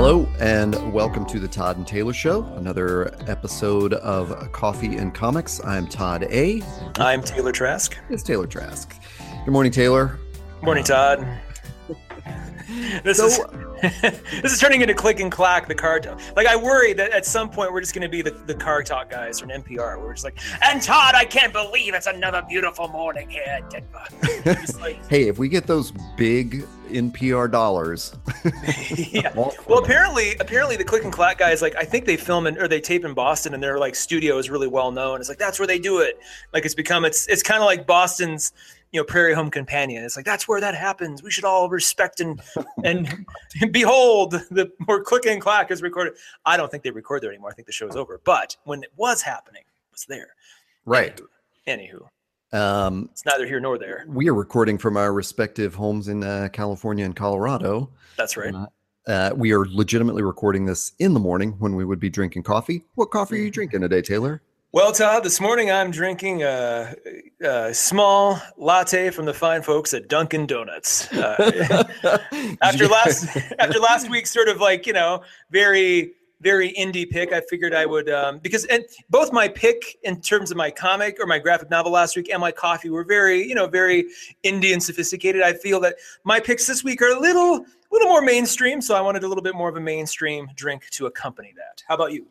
[0.00, 5.60] Hello, and welcome to the Todd and Taylor Show, another episode of Coffee and Comics.
[5.64, 6.62] I'm Todd A.
[7.00, 7.98] I'm Taylor Trask.
[8.08, 8.94] It's Taylor Trask.
[9.44, 10.20] Good morning, Taylor.
[10.60, 11.26] Good Morning, Todd.
[13.02, 13.40] This So- is
[14.42, 16.20] this is turning into click and clack the car talk.
[16.36, 18.82] Like I worry that at some point we're just going to be the, the car
[18.82, 19.98] talk guys from NPR.
[20.00, 24.64] We're just like, and Todd, I can't believe it's another beautiful morning here at Denver.
[24.80, 28.14] Like, Hey, if we get those big NPR dollars,
[28.96, 29.32] yeah.
[29.34, 32.68] Well, apparently, apparently the click and clack guys, like I think they film in, or
[32.68, 35.20] they tape in Boston, and their like studio is really well known.
[35.20, 36.18] It's like that's where they do it.
[36.52, 38.52] Like it's become it's it's kind of like Boston's
[38.92, 40.04] you know Prairie Home Companion.
[40.04, 41.22] It's like that's where that happens.
[41.22, 42.40] We should all respect and
[42.84, 43.26] and
[43.70, 46.14] behold the where click and clack is recorded.
[46.44, 47.50] I don't think they record there anymore.
[47.50, 48.20] I think the show's over.
[48.24, 50.34] But when it was happening, it was there.
[50.84, 51.20] right.
[51.66, 52.08] Anywho,
[52.52, 54.04] Um, it's neither here nor there.
[54.08, 57.90] we are recording from our respective homes in uh, California and Colorado.
[58.16, 58.54] That's right.
[59.06, 62.84] Uh, we are legitimately recording this in the morning when we would be drinking coffee.
[62.94, 64.42] What coffee are you drinking today, Taylor?
[64.70, 66.94] Well, Todd, this morning I'm drinking a,
[67.40, 71.10] a small latte from the fine folks at Dunkin' Donuts.
[71.10, 71.88] Uh,
[72.62, 77.40] after last after last week's sort of like you know very very indie pick, I
[77.40, 81.26] figured I would um, because and both my pick in terms of my comic or
[81.26, 84.06] my graphic novel last week and my coffee were very you know very
[84.44, 85.42] indie and sophisticated.
[85.42, 88.94] I feel that my picks this week are a little a little more mainstream, so
[88.94, 91.82] I wanted a little bit more of a mainstream drink to accompany that.
[91.88, 92.26] How about you?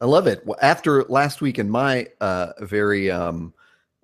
[0.00, 0.44] I love it.
[0.44, 3.54] Well, after last week and my uh, very um,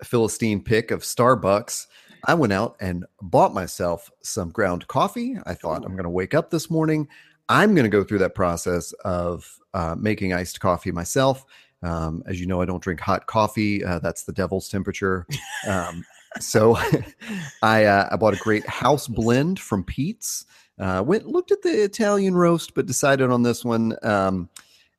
[0.02, 1.86] Philistine pick of Starbucks,
[2.24, 5.36] I went out and bought myself some ground coffee.
[5.44, 7.08] I thought I'm going to wake up this morning.
[7.48, 11.44] I'm going to go through that process of uh, making iced coffee myself.
[11.82, 13.84] Um, as you know, I don't drink hot coffee.
[13.84, 15.26] Uh, that's the devil's temperature.
[15.66, 16.04] Um,
[16.40, 16.76] so
[17.62, 20.46] I, uh, I bought a great house blend from Peet's.
[20.78, 23.96] Uh, went looked at the Italian roast, but decided on this one.
[24.02, 24.48] Um,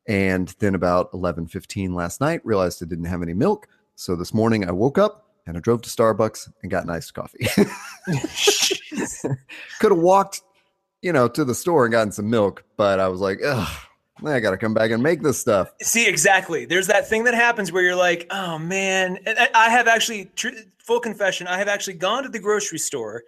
[0.08, 3.68] and then about 11:15 last night, realized I didn't have any milk.
[3.96, 7.14] So this morning I woke up and I drove to Starbucks and got an iced
[7.14, 7.48] coffee.
[9.80, 10.42] Could have walked,
[11.04, 13.70] you know, to the store and gotten some milk, but I was like, ugh,
[14.26, 15.72] I got to come back and make this stuff.
[15.82, 16.66] See, exactly.
[16.66, 19.20] There's that thing that happens where you're like, oh man.
[19.26, 20.32] And I- have actually,
[20.80, 23.24] full confession, I have actually gone to the grocery store.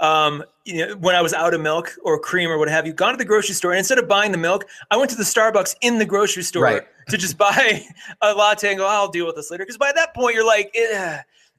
[0.00, 2.92] Um, you know, when I was out of milk or cream or what have you,
[2.92, 5.22] gone to the grocery store and instead of buying the milk, I went to the
[5.22, 6.82] Starbucks in the grocery store Right.
[7.10, 7.84] to just buy
[8.20, 9.62] a latte and go, I'll deal with this later.
[9.64, 10.74] Because by that point, you're like,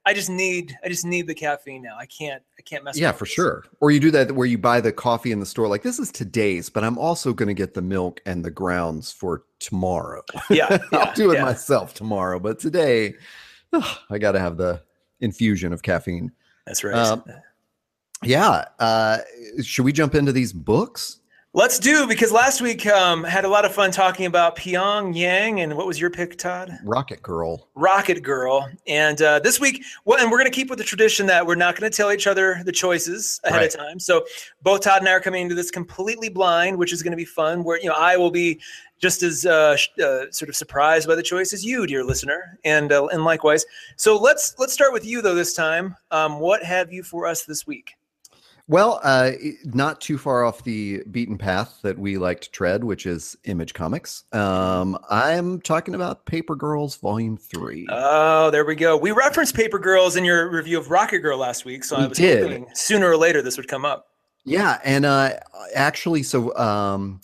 [0.06, 1.96] I just need, I just need the caffeine now.
[1.98, 2.98] I can't, I can't mess.
[2.98, 3.34] Yeah, for this.
[3.34, 3.66] sure.
[3.80, 6.12] Or you do that where you buy the coffee in the store, like this is
[6.12, 10.24] today's, but I'm also going to get the milk and the grounds for tomorrow.
[10.50, 11.44] Yeah, yeah, I'll do it yeah.
[11.46, 13.14] myself tomorrow, but today
[14.10, 14.82] I got to have the
[15.22, 16.32] infusion of caffeine.
[16.66, 16.96] That's right.
[16.96, 17.24] Um,
[18.24, 18.66] Yeah.
[18.80, 19.20] Uh,
[19.62, 21.20] should we jump into these books?
[21.56, 25.78] Let's do because last week um, had a lot of fun talking about Pyongyang and
[25.78, 26.80] what was your pick, Todd?
[26.84, 27.70] Rocket Girl.
[27.76, 28.68] Rocket Girl.
[28.88, 31.54] And uh, this week, well, and we're going to keep with the tradition that we're
[31.54, 33.72] not going to tell each other the choices ahead Right.
[33.76, 34.00] of time.
[34.00, 34.26] So
[34.64, 37.24] both Todd and I are coming into this completely blind, which is going to be
[37.26, 37.64] fun.
[37.64, 38.60] Where you know I will be
[39.00, 42.92] just as uh, uh, sort of surprised by the choice as you, dear listener, and
[42.92, 43.64] uh, and likewise.
[43.96, 45.96] So let's let's start with you though this time.
[46.10, 47.92] Um, what have you for us this week?
[48.70, 49.32] Well, uh,
[49.66, 53.74] not too far off the beaten path that we like to tread, which is Image
[53.74, 54.24] Comics.
[54.32, 57.88] Um, I'm talking about Paper Girls Volume 3.
[57.92, 58.96] Oh, there we go.
[58.96, 62.08] We referenced Paper Girls in your review of Rocket Girl last week, so We I
[62.08, 62.44] was did.
[62.44, 64.08] hoping sooner or later this would come up.
[64.46, 65.32] Yeah, and uh
[65.76, 67.20] actually so um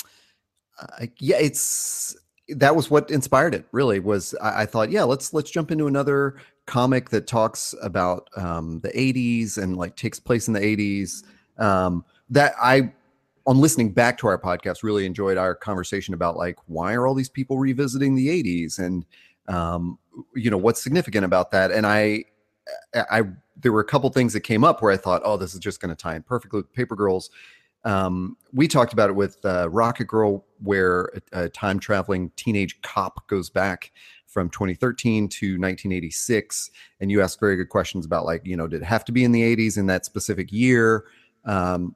[0.81, 2.16] uh, yeah, it's
[2.49, 5.88] that was what inspired it really was I, I thought, yeah, let's let's jump into
[5.88, 6.35] another
[6.69, 11.24] comic that talks about um the 80s and like takes place in the 80s.
[11.57, 12.94] Um that I
[13.46, 17.16] on listening back to our podcast really enjoyed our conversation about like why are all
[17.16, 19.06] these people revisiting the 80s and
[19.47, 19.97] um
[20.35, 22.26] you know what's significant about that and I
[22.93, 23.23] I
[23.61, 25.82] there were a couple things that came up where I thought, oh, this is just
[25.82, 27.29] going to tie in perfectly with Paper Girls.
[27.84, 32.82] Um, we talked about it with uh, Rocket Girl, where a, a time traveling teenage
[32.82, 33.91] cop goes back
[34.29, 38.81] from 2013 to 1986, and you asked very good questions about like, you know, did
[38.81, 41.05] it have to be in the 80s in that specific year?
[41.46, 41.96] Um,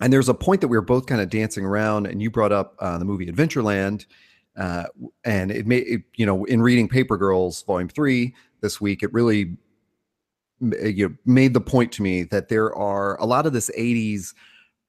[0.00, 2.52] and there's a point that we were both kind of dancing around, and you brought
[2.52, 4.06] up uh, the movie Adventureland,
[4.56, 4.84] uh,
[5.24, 9.12] and it made it, you know, in reading Paper Girls Volume Three this week, it
[9.12, 9.56] really
[10.60, 14.34] you know, made the point to me that there are a lot of this 80s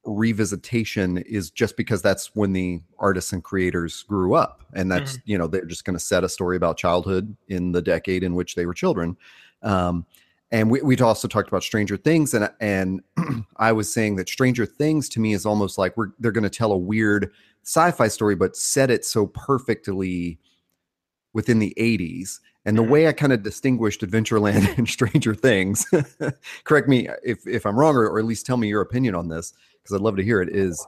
[0.05, 5.37] revisitation is just because that's when the artists and creators grew up and that's you
[5.37, 8.55] know they're just going to set a story about childhood in the decade in which
[8.55, 9.15] they were children
[9.61, 10.05] um,
[10.51, 13.01] and we, we also talked about stranger things and and
[13.57, 16.49] i was saying that stranger things to me is almost like we're they're going to
[16.49, 17.31] tell a weird
[17.63, 20.39] sci-fi story, but set it so perfectly
[21.33, 22.39] within the 80s.
[22.65, 22.89] And the Mhm.
[22.89, 25.85] way I kind of distinguished Adventureland and Stranger Things,
[26.63, 29.29] correct me if, if I'm wrong, or, or at least tell me your opinion on
[29.29, 30.85] this, because I'd love to hear it, is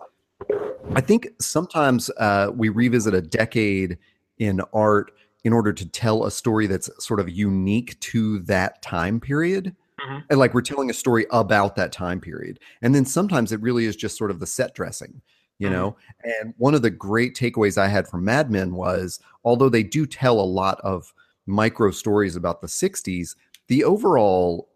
[0.94, 3.98] I think sometimes uh, we revisit a decade
[4.38, 5.12] in art
[5.44, 9.76] in order to tell a story that's sort of unique to that time period.
[10.00, 10.24] Mhm.
[10.30, 12.60] And like we're telling a story about that time period.
[12.82, 15.22] And then sometimes it really is just sort of the set dressing,
[15.60, 15.72] you Mhm.
[15.72, 15.96] know?
[16.24, 20.06] And one of the great takeaways I had from Mad Men was although they do
[20.06, 21.14] tell a lot of
[21.46, 23.36] micro stories about the 60s,
[23.68, 24.70] the overall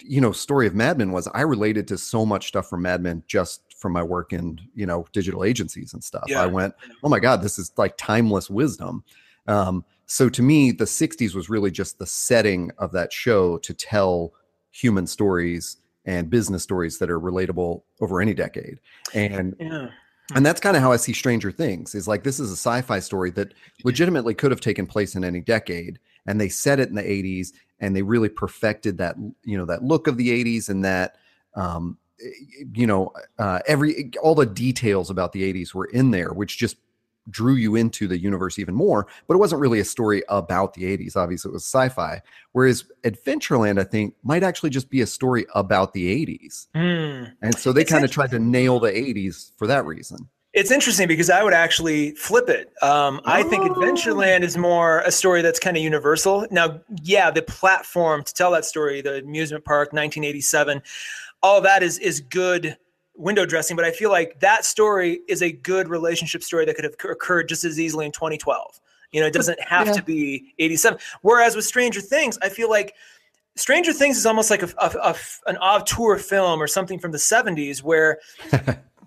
[0.00, 3.00] you know story of Mad Men was I related to so much stuff from Mad
[3.02, 6.24] Men just from my work in, you know, digital agencies and stuff.
[6.28, 6.42] Yeah.
[6.42, 9.04] I went, "Oh my god, this is like timeless wisdom."
[9.46, 13.72] Um so to me the 60s was really just the setting of that show to
[13.72, 14.32] tell
[14.70, 18.78] human stories and business stories that are relatable over any decade.
[19.14, 19.88] And Yeah.
[20.34, 22.98] and that's kind of how I see Stranger Things is like this is a sci-fi
[22.98, 23.54] story that
[23.84, 27.52] legitimately could have taken place in any decade and they set it in the 80s
[27.82, 31.16] and they really perfected that you know that look of the 80s and that
[31.54, 31.98] um
[32.72, 36.76] you know uh every all the details about the 80s were in there which just
[37.30, 40.84] drew you into the universe even more but it wasn't really a story about the
[40.84, 45.44] 80s obviously it was sci-fi whereas adventureland i think might actually just be a story
[45.54, 47.30] about the 80s Hmm.
[47.42, 51.08] and so they kind of tried to nail the 80s for that reason It's interesting
[51.08, 52.72] because I would actually flip it.
[52.82, 53.70] Um, I think Oh.
[53.70, 56.46] Adventureland is more a story that's kind of universal.
[56.50, 60.82] Now, yeah, the platform to tell that story, the amusement park, 1987,
[61.42, 62.76] all that is is good
[63.14, 63.76] window dressing.
[63.76, 67.48] But I feel like that story is a good relationship story that could have occurred
[67.48, 68.78] just as easily in 2012.
[69.10, 69.92] You know, it doesn't have Yeah.
[69.94, 70.98] to be 87.
[71.22, 72.94] Whereas with Stranger Things, I feel like
[73.56, 75.14] Stranger Things is almost like a, a, a
[75.46, 78.18] an auteur film or something from the 70s where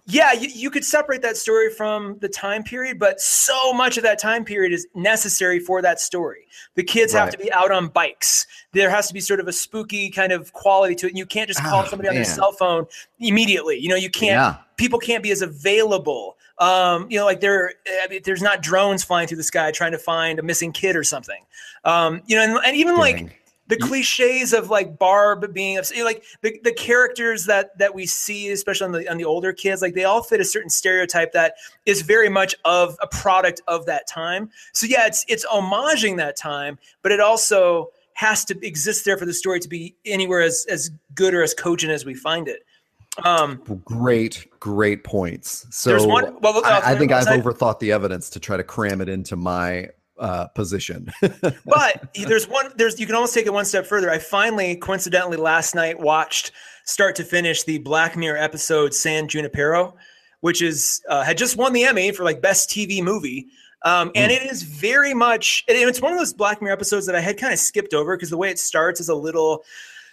[0.07, 4.03] yeah, you, you could separate that story from the time period, but so much of
[4.03, 6.47] that time period is necessary for that story.
[6.75, 8.45] The kids have to be out on bikes.
[8.71, 11.09] There has to be sort of a spooky kind of quality to it.
[11.09, 12.35] And you can't just call Ah, somebody on their man.
[12.35, 12.85] cell phone
[13.19, 13.77] immediately.
[13.77, 16.37] You know, you can't yeah people can't be as available.
[16.59, 17.73] Um, you know, like there,
[18.03, 20.95] I mean, there's not drones flying through the sky trying to find a missing kid
[20.95, 21.41] or something.
[21.83, 23.41] Um, you know, and, and even like.
[23.67, 28.85] The cliches of like Barb being like the, the characters that that we see, especially
[28.85, 32.01] on the on the older kids, like they all fit a certain stereotype that is
[32.01, 34.49] very much of a product of that time.
[34.73, 39.25] So yeah, it's it's homaging that time, but it also has to exist there for
[39.25, 42.65] the story to be anywhere as as good or as cogent as we find it.
[43.23, 48.29] Um, great great points so There's one- well, I, I think i've overthought the evidence
[48.31, 51.11] to try to cram it into my uh position.
[51.65, 54.09] But there's one there's you can almost take it one step further.
[54.09, 56.51] I finally coincidentally last night watched
[56.85, 59.95] start to finish the black mirror episode san junipero
[60.41, 63.47] which is uh, had just won the emmy for like best tv movie.
[63.83, 67.15] Um, and it is very much it- it's one of those black mirror episodes that
[67.15, 69.63] i had kind of skipped over because the way it starts is a little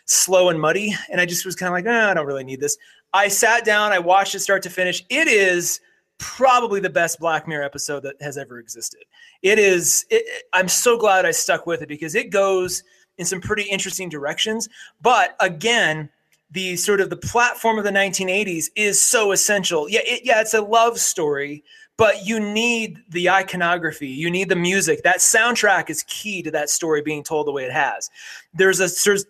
[0.07, 2.61] slow and muddy and i just was kind of like ah, i don't really need
[2.61, 2.77] this.
[3.15, 5.05] I sat down i watched it start to finish.
[5.11, 5.81] It is
[6.23, 9.01] probably the best black mirror episode that has ever existed.
[9.43, 12.85] It is it, i'm so glad i stuck with it because it goes
[13.19, 14.69] in some pretty interesting directions.
[15.01, 16.09] But again
[16.53, 19.89] the sort of the platform of the 1980s is so essential.
[19.89, 21.65] Yeah it, yeah it's a love story
[22.03, 25.05] but you need the iconography you need the music.
[25.05, 28.11] That soundtrack is key to that story being told the way it has.
[28.53, 28.89] There's a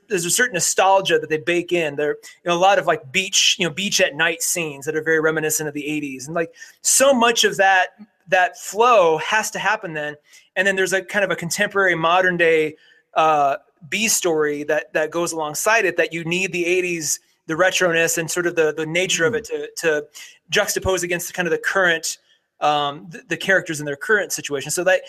[0.09, 1.97] there's a certain nostalgia that they bake in.
[1.97, 4.97] There you know a lot of like beach you know beach at night scenes that
[4.97, 7.89] are very reminiscent of the 80s and like so much of that
[8.29, 10.15] that flow has to happen then.
[10.57, 12.77] And then there's a kind of a contemporary modern day
[13.13, 13.57] uh
[13.91, 18.31] b story that that goes alongside it that you need the 80s the retroness and
[18.31, 20.07] sort of the the nature of it to to
[20.51, 22.17] juxtapose against kind of the current
[22.63, 24.71] um the, the characters in their current situation.
[24.71, 25.03] So that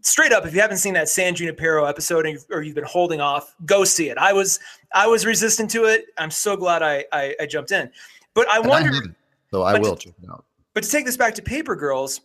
[0.00, 3.54] straight up if you haven't seen that san junipero episode or you've been holding off
[3.66, 4.18] go see it.
[4.18, 4.58] I was
[4.94, 6.06] i was resistant to it.
[6.18, 7.90] I'm so glad i i, I jumped in.
[8.34, 9.16] But i And I wonder haven't,
[9.50, 10.44] so i will to- check it out.
[10.74, 12.20] but to take this back to Paper Girls,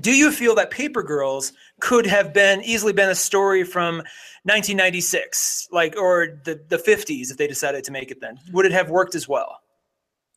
[0.00, 4.02] do you feel that Paper Girls could have been easily been a story from
[4.44, 8.38] 1996, like or the the 50s if they decided to make it then?
[8.52, 9.60] Would it have worked as well?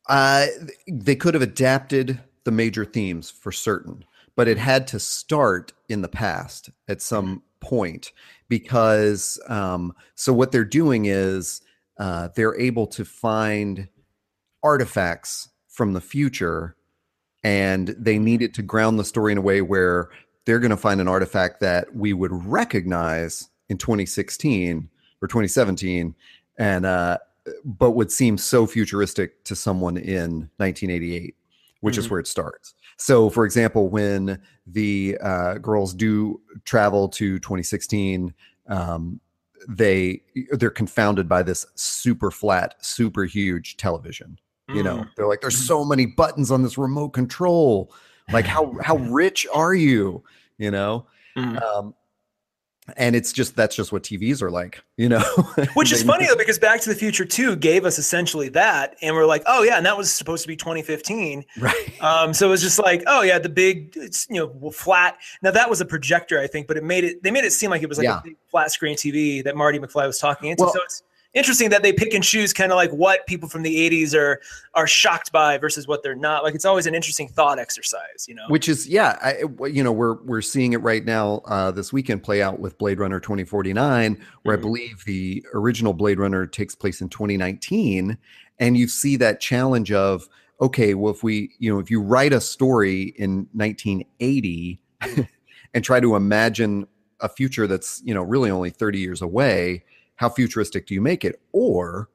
[0.08, 0.46] uh
[0.86, 4.04] they could have adapted the major themes for certain
[4.36, 8.12] but it had to start in the past at some point
[8.48, 11.60] because um so what they're doing is
[11.98, 13.88] uh they're able to find
[14.62, 16.76] artifacts from the future
[17.42, 20.08] and they needed to ground the story in a way where
[20.44, 24.88] they're going to find an artifact that we would recognize in 2016
[25.20, 26.14] or 2017
[26.58, 27.18] and uh
[27.64, 31.34] but would seem so futuristic to someone in 1988
[31.80, 32.10] which is Mhm.
[32.10, 38.32] where it starts So, for example, when the uh, girls do travel to 2016,
[38.68, 39.20] um,
[39.68, 44.38] they they're confounded by this super flat, super huge television.
[44.68, 45.10] You know, Mm.
[45.16, 47.92] they're like, "There's so many buttons on this remote control.
[48.32, 50.24] Like, how how rich are you?"
[50.58, 51.06] You know,
[51.36, 51.62] Mm.
[51.62, 51.94] um,
[52.96, 54.82] and it's just that's just what TVs are like.
[54.96, 55.20] You know,
[55.74, 59.14] Which is funny though, because Back to the Future 2 gave us essentially that, and
[59.14, 61.44] we're like, oh yeah, and that was supposed to be 2015.
[61.58, 61.74] right?
[62.02, 65.18] Um, so it was just like, oh yeah, the big, it's you know, flat.
[65.42, 67.22] Now that was a projector, I think, but it made it.
[67.22, 68.18] They made it seem like it was like Yeah.
[68.20, 70.64] a big flat screen TV that Marty McFly was talking into.
[70.64, 71.02] Well- so it's
[71.36, 74.40] interesting that they pick and choose kind of like what people from the 80s are
[74.74, 76.42] are shocked by versus what they're not.
[76.42, 78.46] Like it's always an interesting thought exercise, you know.
[78.48, 82.24] which is yeah I, you know we're we're seeing it right now uh, this weekend
[82.24, 84.58] play out with blade runner 2049 where Mhm.
[84.58, 88.16] i believe the original blade runner takes place in 2019
[88.58, 90.28] and you see that challenge of
[90.60, 94.80] okay well if we you know if you write a story in 1980
[95.74, 96.86] and try to imagine
[97.20, 99.84] a future that's you know really only 30 years away
[100.16, 101.40] how futuristic do you make it?
[101.52, 102.08] Or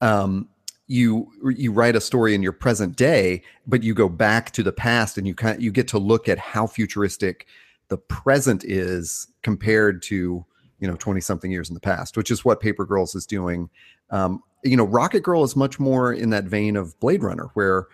[0.00, 0.48] um
[0.86, 4.72] you you write a story in your present day but you go back to the
[4.72, 7.46] past and you kind you get to look at how futuristic
[7.88, 10.44] the present is compared to
[10.78, 13.68] you know 20 something years in the past which is what paper girls is doing.
[14.10, 17.86] Um, you know rocket girl is much more in that vein of blade runner where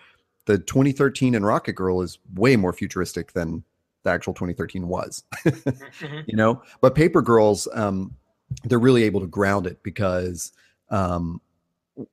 [0.45, 3.63] the 2013 in rocket girl is way more futuristic than
[4.03, 5.23] the actual 2013 was.
[5.45, 6.23] Mhm.
[6.27, 6.61] you know?
[6.81, 8.15] But paper girls um
[8.63, 10.51] they're really able to ground it because
[10.89, 11.41] um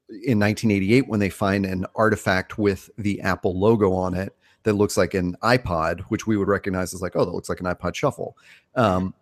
[0.08, 4.96] in 1988 when they find an artifact with the apple logo on it that looks
[4.96, 7.94] like an ipod which we would recognize as like oh that looks like an ipod
[7.94, 8.36] shuffle
[8.76, 9.14] um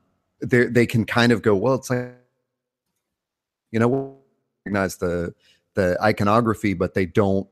[0.43, 2.15] they can kind of go well it's like
[3.73, 4.17] you know
[4.65, 5.35] recognize the
[5.75, 7.47] the iconography but they don't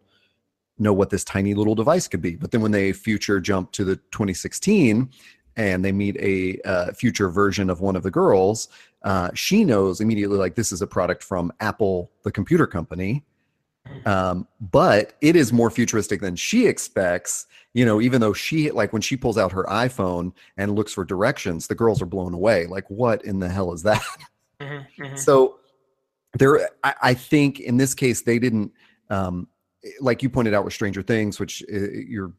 [0.78, 2.36] know what this tiny little device could be.
[2.36, 5.10] But then when they future jump to the 2016
[5.56, 8.68] and they meet a uh, future version of one of the girls
[9.02, 13.24] uh, she knows immediately like this is a product from apple the computer company.
[14.04, 18.92] Um, but it is more futuristic than she expects you know even though she like
[18.92, 22.66] when she pulls out her iphone and looks for directions the girls are blown away.
[22.66, 24.02] Like what in the hell is that?
[24.60, 25.16] Mhm, mhm.
[25.16, 25.60] so
[26.36, 28.72] there I, I think in this case they didn't
[29.08, 29.46] um
[30.00, 32.32] like you pointed out with stranger things which uh, you're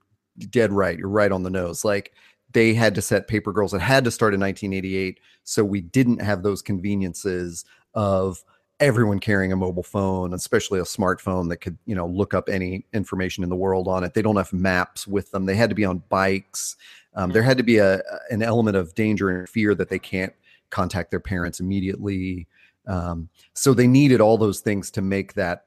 [0.50, 1.86] dead right you're right on the nose.
[1.86, 2.14] Like
[2.52, 6.22] they had to set paper girls it had to start in 1988 so we didn't
[6.22, 8.44] have those conveniences of
[8.80, 12.86] everyone carrying a mobile phone especially a smartphone that could you know look up any
[12.94, 14.14] information in the world on it.
[14.14, 15.46] They don't have maps with them.
[15.46, 16.78] They had to be on bikes.
[17.14, 20.34] Um, there had to be a an element of danger and fear that they can't
[20.70, 22.48] contact their parents immediately.
[22.88, 25.66] Um, so they needed all those things to make that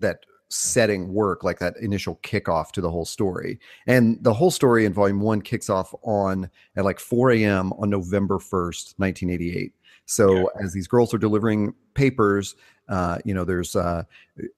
[0.00, 3.58] that setting work like that initial kickoff to the whole story.
[3.86, 7.90] And the whole story in volume one kicks off on at like 4 a.m on
[7.90, 9.72] november 1st 1988
[10.06, 12.54] so as these girls are delivering papers
[12.88, 14.02] uh, you know there's uh,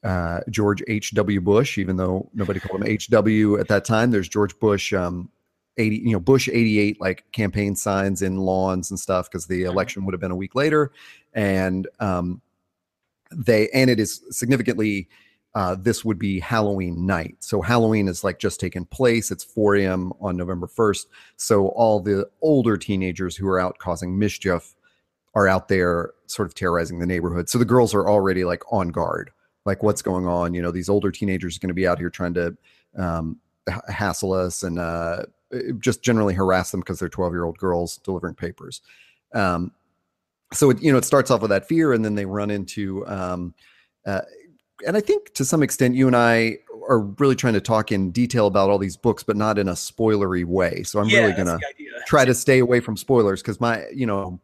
[0.03, 4.59] uh, george h.w bush even though nobody called him hw at that time there's george
[4.59, 5.29] bush um,
[5.77, 10.05] 80 you know bush 88 like campaign signs in lawns and stuff because the election
[10.05, 10.93] would have been a week later.
[11.33, 12.41] And um
[13.33, 15.09] they and it is significantly
[15.55, 17.37] uh this would be halloween night.
[17.41, 19.31] So halloween is like just taken place.
[19.31, 21.07] It's 4 a.m on november 1st
[21.37, 24.75] so all the older teenagers who are out causing mischief
[25.35, 27.49] are out there sort of terrorizing the neighborhood.
[27.49, 29.31] So the girls are already like on guard.
[29.65, 30.55] Like what's going on?
[30.55, 32.57] You know these older teenagers are going to be out here trying to
[32.97, 33.39] um
[33.89, 35.25] hassle us and uh
[35.79, 38.83] just generally harass them because they're 12 year old girls delivering papers.
[39.33, 39.73] Um
[40.53, 43.07] so it, you know it starts off with that fear and then they run into
[43.07, 43.55] um
[44.07, 44.21] uh,
[44.87, 48.11] and i think to some extent you and i are really trying to talk in
[48.11, 50.83] detail about all these books but not in a spoilery way.
[50.83, 51.59] So i'm yeah, really gonna
[52.07, 54.41] try to stay away from spoilers because my you know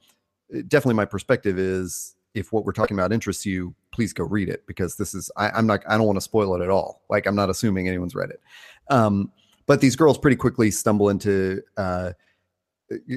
[0.69, 4.67] definitely my perspective is if what we're talking about interests you please go read it
[4.67, 7.03] because this is I, i'm not i don't want to spoil it at all.
[7.09, 8.41] Like i'm not assuming anyone's read it.
[8.89, 9.33] Um
[9.67, 12.13] but these girls pretty quickly stumble into uh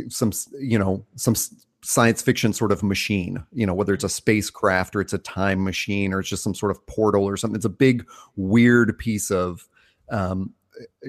[0.10, 1.36] some you know some
[1.84, 5.64] science fiction sort of machine you know whether it's a spacecraft or it's a time
[5.64, 7.56] machine or it's just some sort of portal or something.
[7.56, 9.68] It's a big weird piece of
[10.10, 10.54] um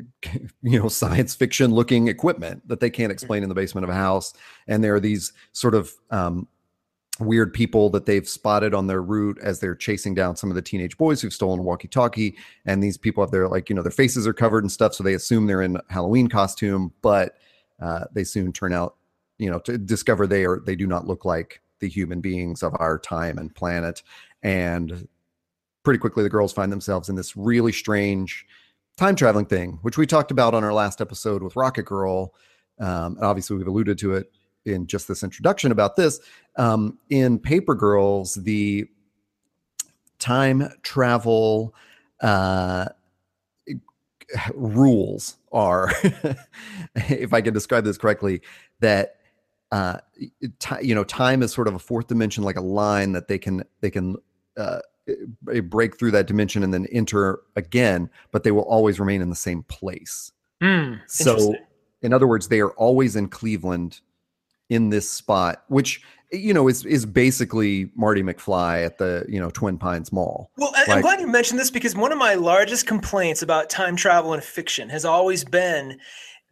[0.63, 3.95] you know science fiction looking equipment that they can't explain in the basement of a
[3.95, 4.35] house.
[4.69, 6.49] And there are these sort of um
[7.21, 10.63] weird people that they've spotted on their route as they're chasing down some of the
[10.63, 12.37] teenage boys who've stolen walkie-talkie.
[12.67, 15.05] And these people have their like you know their faces are covered and stuff so
[15.05, 17.37] they assume they're in halloween costume but
[17.81, 18.97] uh, they soon turn out
[19.39, 22.75] you know to discover they are they do not look like the human beings of
[22.79, 24.03] our time and planet
[24.43, 25.09] and
[25.83, 28.47] pretty quickly the girls find themselves in this really strange
[28.97, 32.35] time traveling thing, which we talked about on our last episode with Rocket Girl.
[32.79, 34.33] Um, and obviously, we've alluded to it
[34.65, 36.21] in just this introduction about this.
[36.57, 38.87] Um, in Paper Girls, the
[40.19, 41.75] time travel
[42.21, 42.87] uh,
[44.55, 45.93] rules are,
[46.95, 48.41] if I can describe this correctly,
[48.81, 49.14] that
[49.75, 49.99] uh,
[50.61, 53.39] t- you know time is sort of a fourth dimension, like a line that they
[53.39, 54.15] can they can
[54.57, 54.79] uh,
[55.65, 59.37] break through that dimension and then enter again, but they will always remain in the
[59.37, 60.31] same place.
[60.63, 61.57] Mm, so,
[62.03, 64.01] in other words, they are always in Cleveland
[64.69, 66.01] in this spot, which
[66.31, 70.53] you know is is basically Marty McFly at the you know Twin Pines Mall.
[70.57, 73.97] Well, like, I'm glad you mentioned this because one of my largest complaints about time
[73.97, 75.99] travel in fiction has always been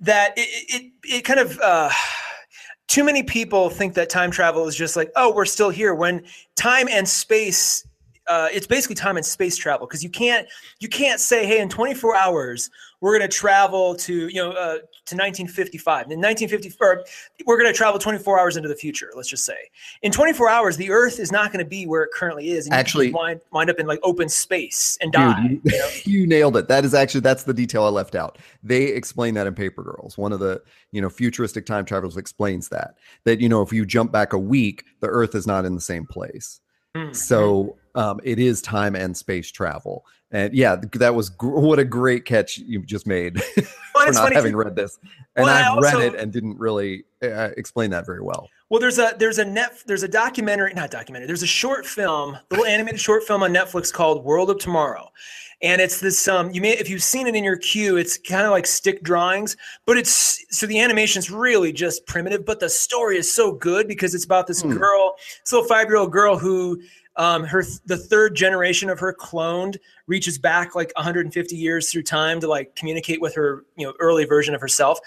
[0.00, 1.56] that it it, it kind of.
[1.60, 1.90] Uh,
[2.92, 5.94] too many people think that time travel is just like, oh, we're still here.
[5.94, 6.22] When
[6.56, 7.86] time and space
[8.28, 10.46] uh, it's basically time and space travel because you can't
[10.78, 12.70] you can't say hey in 24 hours
[13.02, 17.04] we're going to travel to you know uh, to 1955 in 1954
[17.44, 19.56] we're going to travel 24 hours into the future let's just say.
[20.00, 22.74] In 24 hours the earth is not going to be where it currently is and
[22.74, 25.88] actually wind, wind up in like open space and die dude, you, you, know?
[26.04, 26.68] you, nailed it.
[26.68, 28.38] That is actually that's the detail i left out.
[28.62, 30.16] They explain that in paper girls.
[30.16, 33.84] One of the you know futuristic time travelers explains that that you know if you
[33.84, 36.60] jump back a week the earth is not in the same place.
[36.94, 37.14] Mm-hmm.
[37.14, 40.04] so um, it is time and space travel.
[40.30, 43.40] And yeah, that was gr- what a great catch you just made
[43.94, 44.98] well, for not having read this.
[45.36, 48.48] And well, I've also, read it and didn't really uh, explain that very well.
[48.70, 51.26] Well, there's a there's a net there's a documentary, not documentary.
[51.26, 55.10] There's a short film, little animated short film on Netflix called World of Tomorrow,
[55.60, 58.46] and it's this um you may if you've seen it in your queue, it's kind
[58.46, 63.18] of like stick drawings, but it's so the animation's really just primitive, but the story
[63.18, 64.72] is so good because it's about this hmm.
[64.72, 66.80] girl, this little five year old girl who
[67.16, 72.40] um, her the third generation of her cloned reaches back like 150 years through time
[72.40, 74.98] to like communicate with her you know early version of herself.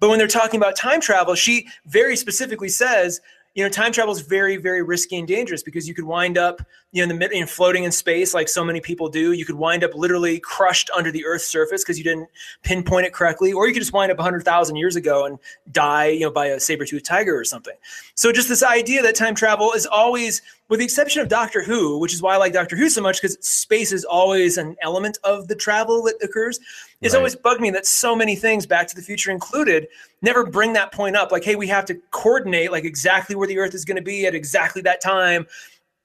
[0.00, 3.20] But when they're talking about time travel she very specifically says
[3.54, 6.62] you know, time travel is very, very risky and dangerous because you could wind up,
[6.92, 9.32] you know, in the you know, floating in space like so many people do.
[9.32, 12.28] You could wind up literally crushed under the Earth's surface because you didn't
[12.62, 15.38] pinpoint it correctly, or you could just wind up 100,000 years ago and
[15.70, 17.74] die, you know, by a saber-toothed tiger or something.
[18.14, 21.98] So just this idea that time travel is always, with the exception of Doctor Who,
[21.98, 25.18] which is why I like Doctor Who so much because space is always an element
[25.24, 26.58] of the travel that occurs.
[27.02, 27.18] It's right.
[27.18, 29.88] always bugged me that so many things, Back to the Future included,
[30.22, 31.32] never bring that point up.
[31.32, 34.26] Like, hey, we have to coordinate like exactly where the Earth is going to be
[34.26, 35.46] at exactly that time.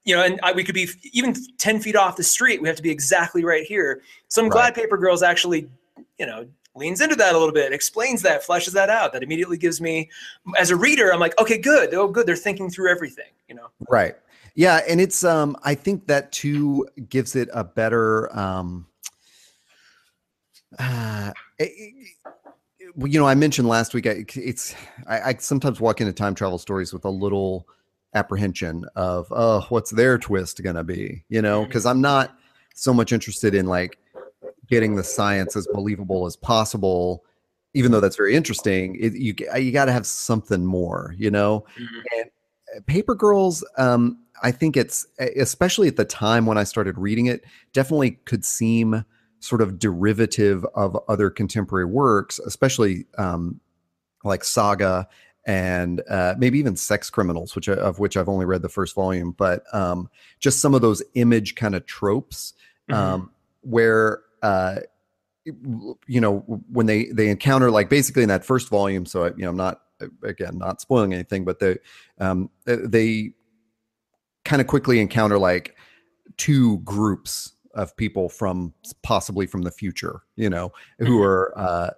[0.06, 2.62] You know, and I, we could be even ten feet off the street.
[2.62, 4.02] We have to be exactly right here.
[4.28, 4.74] So I'm right.
[4.74, 5.70] glad Paper Girls actually,
[6.18, 9.14] you know, leans into that a little bit, explains that, fleshes that out.
[9.14, 10.10] That immediately gives me,
[10.58, 11.94] as a reader, I'm like, okay, good.
[11.94, 12.26] Oh, good.
[12.26, 13.32] They're thinking through everything.
[13.50, 13.68] You know.
[13.90, 14.16] Right.
[14.56, 18.88] Yeah, and it's um I think that too gives it a better um
[20.80, 22.08] uh, it,
[22.98, 24.08] you know, I mentioned last week.
[24.08, 24.76] I, it's
[25.08, 27.68] I, I, sometimes walk into time travel stories with a little
[28.14, 31.24] apprehension of, oh, what's their twist going to be?
[31.30, 31.98] You know, because mm-hmm.
[31.98, 32.38] I'm not
[32.74, 33.98] so much interested in like
[34.68, 37.24] getting the science as believable as possible,
[37.74, 38.98] even though that's very interesting.
[39.00, 41.66] It, you you got to have something more, you know.
[41.80, 42.20] Mm-hmm.
[42.20, 47.28] And Paper Girls, um, I think it's especially at the time when I started reading
[47.28, 49.06] it, definitely could seem
[49.40, 53.60] sort of derivative of other contemporary works, especially um,
[54.24, 55.08] like Saga
[55.46, 59.32] and uh, maybe even Sex Criminals, which of which I've only read the first volume,
[59.32, 62.54] but um, just some of those image kind of tropes
[62.90, 63.00] mm-hmm.
[63.00, 64.80] um, where uh,
[65.46, 66.40] you know
[66.72, 69.06] when they they encounter like basically in that first volume.
[69.06, 69.82] So I, you know I'm not
[70.22, 71.78] again not spoiling anything, but they
[72.20, 73.32] um, they
[74.44, 75.76] kind of quickly encounter like
[76.36, 81.24] two groups of people from possibly from the future, you know, who mm-hmm.
[81.24, 81.90] are uh,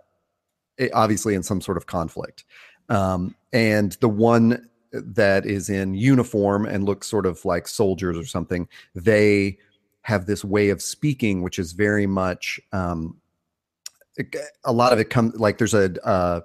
[0.93, 2.43] obviously in some sort of conflict.
[2.89, 8.25] Um, and the one that is in uniform and looks sort of like soldiers or
[8.25, 9.57] something, they
[10.01, 13.19] have this way of speaking, which is very much um,
[14.65, 16.41] a lot of it comes like there's a uh,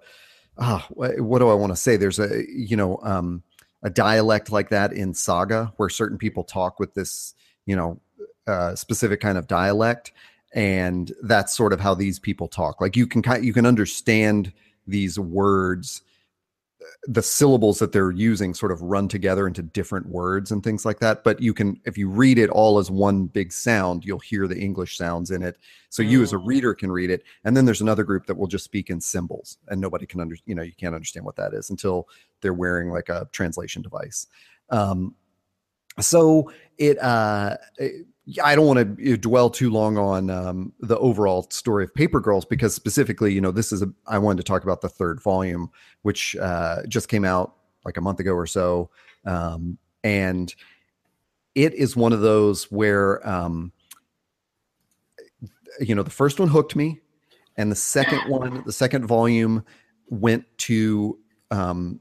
[0.59, 1.97] oh, what do I want to say?
[1.97, 3.43] There's a you know um,
[3.83, 7.35] a dialect like that in Saga where certain people talk with this
[7.67, 8.01] you know
[8.47, 10.13] uh, specific kind of dialect,
[10.55, 12.81] and that's sort of how these people talk.
[12.81, 14.53] Like you can you can understand
[14.87, 16.03] these words
[17.07, 20.99] the syllables that they're using sort of run together into different words and things like
[21.01, 24.47] that but you can if you read it all as one big sound you'll hear
[24.47, 25.57] the english sounds in it
[25.89, 26.47] so you as a mm.
[26.47, 29.59] reader can read it and then there's another group that will just speak in symbols
[29.69, 32.09] and nobody can under you know you can't understand what that is until
[32.41, 34.27] they're wearing like a translation device
[34.71, 35.15] um,
[36.01, 38.07] so it, uh, it
[38.43, 42.47] I don't want to dwell too long on um, the overall story of Paper Girls
[42.47, 43.93] because specifically, you know, this is a.
[44.07, 45.71] I wanted to talk about the third volume,
[46.03, 48.91] which uh, just came out like a month ago or so,
[49.27, 50.55] um, and
[51.55, 53.73] it is one of those where, um,
[55.79, 57.01] you know, the first one hooked me,
[57.59, 59.65] and the second one, the second volume,
[60.09, 61.19] went to
[61.51, 62.01] um,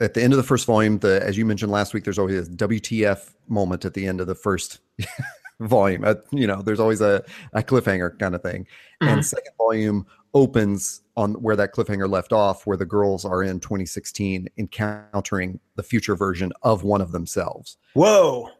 [0.00, 0.98] at the end of the first volume.
[0.98, 4.26] The as you mentioned last week, there's always a WTF moment at the end of
[4.26, 4.78] the first
[5.60, 6.04] volume.
[6.04, 8.66] Uh, you know, there's always a, a cliffhanger kind of thing.
[9.02, 9.08] Mm-hmm.
[9.08, 13.60] And second volume opens on where that cliffhanger left off, where the girls are in
[13.60, 17.76] 2016 encountering the future version of one of themselves.
[17.94, 18.50] Whoa.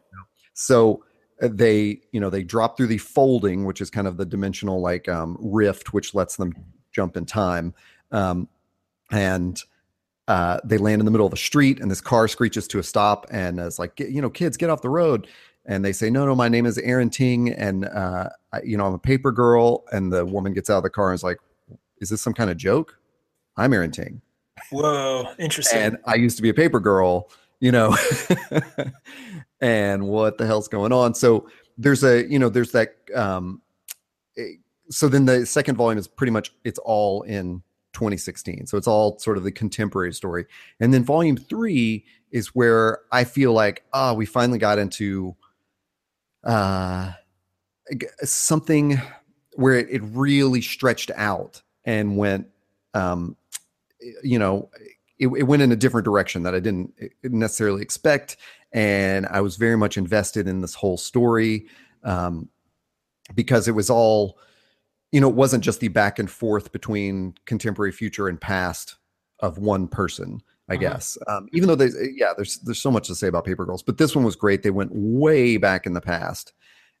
[0.53, 1.03] So
[1.41, 4.81] uh, they, you know, they drop through the folding, which is kind of the dimensional
[4.81, 6.53] like um, rift, which lets them
[6.91, 7.73] jump in time.
[8.11, 8.49] Um,
[9.11, 9.61] and
[10.29, 12.83] uh, they land in the middle of a street, and this car screeches to a
[12.83, 15.27] stop, and it's like, you know, kids, get off the road
[15.69, 18.85] and they say, "No, no, my name is Erin Tieng, and uh, I, you know
[18.85, 21.37] I'm a paper girl." And the woman gets out of the car and is like,
[21.99, 22.97] "Is this some kind of joke?
[23.55, 24.19] I'm Erin Tieng."
[24.71, 25.79] Whoa, interesting.
[25.79, 27.95] And I used to be a paper girl, you know.
[29.61, 31.13] and what the hell's going on?
[31.13, 32.95] So there's a, you know, there's that.
[33.15, 33.61] Um,
[34.89, 37.61] so then the second volume is pretty much it's all in
[37.93, 38.67] 2016.
[38.67, 40.45] So it's all sort of the contemporary story.
[40.79, 45.35] And then volume three is where I feel like, ah, oh, we finally got into
[46.43, 47.11] uh,
[48.23, 49.01] something
[49.53, 52.47] where it, it really stretched out and went,
[52.93, 53.35] um,
[54.23, 54.69] you know,
[55.17, 58.37] it, it, went in a different direction that I didn't necessarily expect.
[58.71, 61.67] And I was very much invested in this whole story
[62.03, 62.47] um,
[63.35, 64.37] because it was all,
[65.11, 68.95] you know, it wasn't just the back and forth between contemporary, future, and past
[69.39, 70.41] of one person.
[70.69, 70.81] I uh-huh.
[70.81, 71.17] guess.
[71.27, 73.97] Um, even though there's yeah, there's there's so much to say about Paper Girls, but
[73.97, 74.63] this one was great.
[74.63, 76.53] They went way back in the past,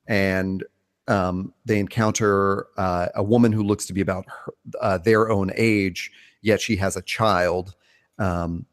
[0.07, 0.63] and
[1.07, 5.51] um, they encounter uh, a woman who looks to be about her, uh, their own
[5.55, 7.75] age, yet she has a child.
[8.17, 8.65] Um,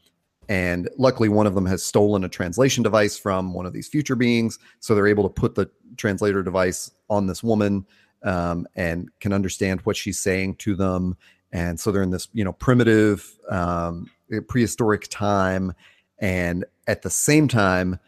[0.49, 4.17] and luckily, one of them has stolen a translation device from one of these future
[4.17, 7.85] beings, so they're able to put the translator device on this woman
[8.27, 11.17] um, and can understand what she's saying to them.
[11.53, 14.11] And so they're in this, you know, primitive um,
[14.49, 15.73] prehistoric time
[16.19, 17.99] and at the same time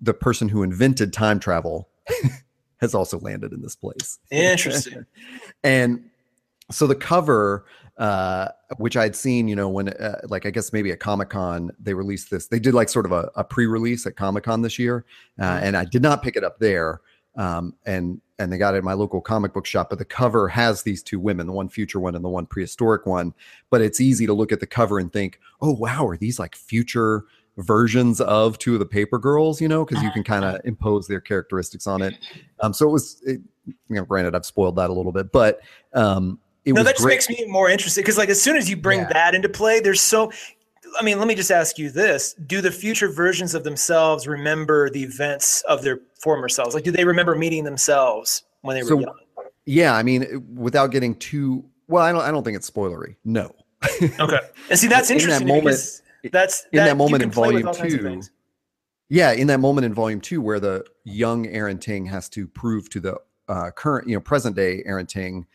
[0.00, 1.88] the person who invented time travel
[2.80, 5.04] has also landed in this place interesting
[5.64, 6.02] and
[6.70, 7.66] so the cover
[7.98, 11.92] uh, which i'd seen you know when uh, like i guess maybe at comic-con they
[11.92, 15.04] released this they did like sort of a, a pre-release at comic-con this year
[15.38, 15.64] uh, mm-hmm.
[15.66, 17.00] and i did not pick it up there
[17.36, 19.90] um, and and they got it at my local comic book shop.
[19.90, 23.06] But the cover has these two women, the one future one and the one prehistoric
[23.06, 23.34] one.
[23.68, 26.56] But it's easy to look at the cover and think, oh wow, are these like
[26.56, 27.24] future
[27.58, 29.60] versions of two of the paper girls?
[29.60, 32.14] You know, because you can kind of impose their characteristics on it.
[32.62, 35.60] Um, so it was, it, you know, granted, I've spoiled that a little bit, but
[35.94, 36.80] um, it was.
[36.80, 37.14] no, that just great.
[37.14, 39.12] makes me more interested because, like, as soon as you bring yeah.
[39.14, 40.30] that into play, there's so
[40.98, 44.90] I mean, let me just ask you this: Do the future versions of themselves remember
[44.90, 46.74] the events of their former selves?
[46.74, 49.14] Like, do they remember meeting themselves when they were young?
[49.66, 52.22] Yeah, I mean, without getting too well, I don't.
[52.22, 53.16] I don't think it's spoilery.
[53.24, 53.54] No.
[54.02, 55.42] okay, and see, that's interesting.
[55.42, 58.22] In that moment, that's in that, that moment in volume two.
[59.08, 62.88] Yeah, in that moment in volume two, where the young Erin Tieng has to prove
[62.90, 63.16] to the
[63.48, 65.46] uh, current, you know, present day Erin Tieng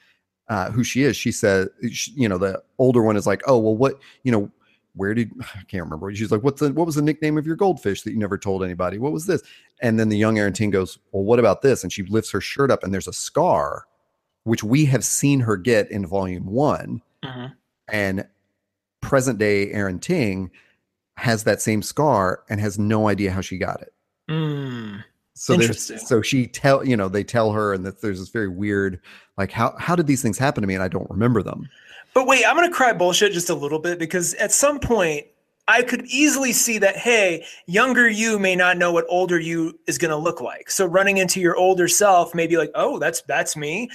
[0.48, 1.18] uh, who she is.
[1.18, 1.70] She says,
[2.14, 4.52] you know, the older one is like, oh, well, what, you know,
[4.96, 6.14] where did I can't remember.
[6.14, 8.64] She's like, what's the what was the nickname of your goldfish that you never told
[8.64, 8.98] anybody?
[8.98, 9.42] What was this?
[9.82, 11.84] And then the young Erin Tieng goes, Well, what about this?
[11.84, 13.86] And she lifts her shirt up and there's a scar,
[14.44, 17.02] which we have seen her get in volume one.
[17.24, 17.54] Mm-hmm.
[17.88, 18.26] And
[19.02, 20.50] present day Erin Tieng
[21.18, 23.94] has that same scar and has no idea how she got it.
[24.30, 25.04] Mm.
[25.38, 28.48] So there's so she tell you know they tell her and that there's this very
[28.48, 29.02] weird
[29.38, 31.68] like how how did these things happen to me and I don't remember them.
[32.16, 35.28] But wait, I'm going to cry bullshit just a little bit because at some point
[35.68, 39.98] I could easily see that, hey, younger you may not know what older you is
[39.98, 40.70] going to look like.
[40.70, 43.90] So running into your older self may be like, oh, that's that's me.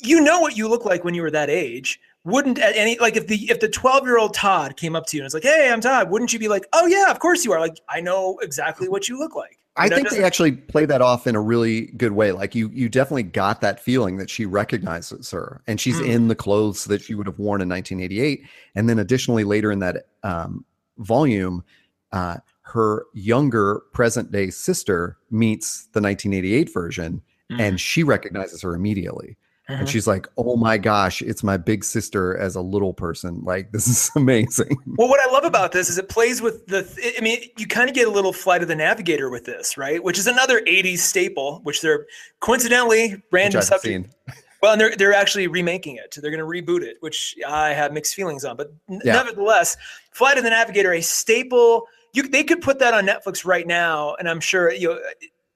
[0.00, 1.98] You know what you look like when you were that age.
[2.24, 5.16] Wouldn't at any like if the if the 12 year old Todd came up to
[5.16, 7.44] you and was like, hey, I'm Todd, wouldn't you be like, oh yeah, of course
[7.44, 7.60] you are.
[7.60, 9.57] Like I know exactly what you look like.
[9.78, 12.32] I think they actually play that off in a really good way.
[12.32, 16.08] Like you, you definitely got that feeling that she recognizes her, and she's mm.
[16.08, 18.42] in the clothes that she would have worn in 1988.
[18.74, 20.64] And then, additionally, later in that um,
[20.98, 21.64] volume,
[22.12, 27.60] uh, her younger present day sister meets the 1988 version, mm.
[27.60, 29.36] and she recognizes her immediately.
[29.68, 29.86] And uh-huh.
[29.86, 33.42] she's like, "Oh my gosh, it's my big sister as a little person.
[33.44, 36.88] Like this is amazing." Well, what I love about this is it plays with the.
[37.16, 40.02] I mean, you kind of get a little Flight of the Navigator with this, right?
[40.02, 42.06] Which is another '80s staple, which they're
[42.40, 44.14] coincidentally random subject.
[44.62, 46.16] Well, and they're they're actually remaking it.
[46.20, 48.56] They're going to reboot it, which I have mixed feelings on.
[48.56, 49.12] But yeah.
[49.12, 49.76] nevertheless,
[50.12, 51.86] Flight of the Navigator, a staple.
[52.14, 55.00] You they could put that on Netflix right now, and I'm sure you know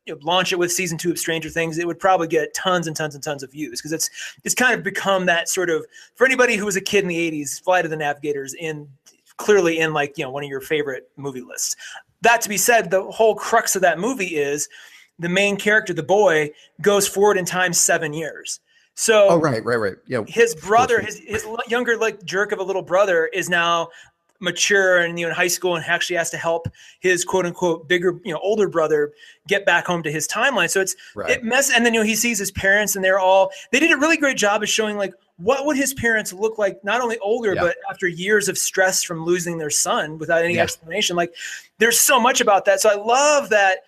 [0.06, 2.86] you know, launch it with season two of Stranger Things, it would probably get tons
[2.86, 4.10] and tons and tons of views because it's
[4.44, 7.30] it's kind of become that sort of for anybody who was a kid in the
[7.30, 8.88] '80s, Flight of the Navigators in
[9.36, 11.76] clearly in like you know one of your favorite movie lists.
[12.22, 14.68] That to be said, the whole crux of that movie is
[15.18, 18.60] the main character, the boy, goes forward in time seven years.
[18.94, 20.22] So, oh right, right, right, yeah.
[20.26, 23.88] His brother, his his younger like jerk of a little brother, is now
[24.42, 26.66] mature and you know in high school and actually has to help
[26.98, 29.12] his quote unquote bigger you know older brother
[29.46, 31.30] get back home to his timeline so it's right.
[31.30, 33.92] it mess and then you know he sees his parents and they're all they did
[33.92, 37.18] a really great job of showing like what would his parents look like not only
[37.20, 37.62] older yeah.
[37.62, 40.62] but after years of stress from losing their son without any yeah.
[40.62, 41.32] explanation like
[41.78, 43.78] there's so much about that so i love that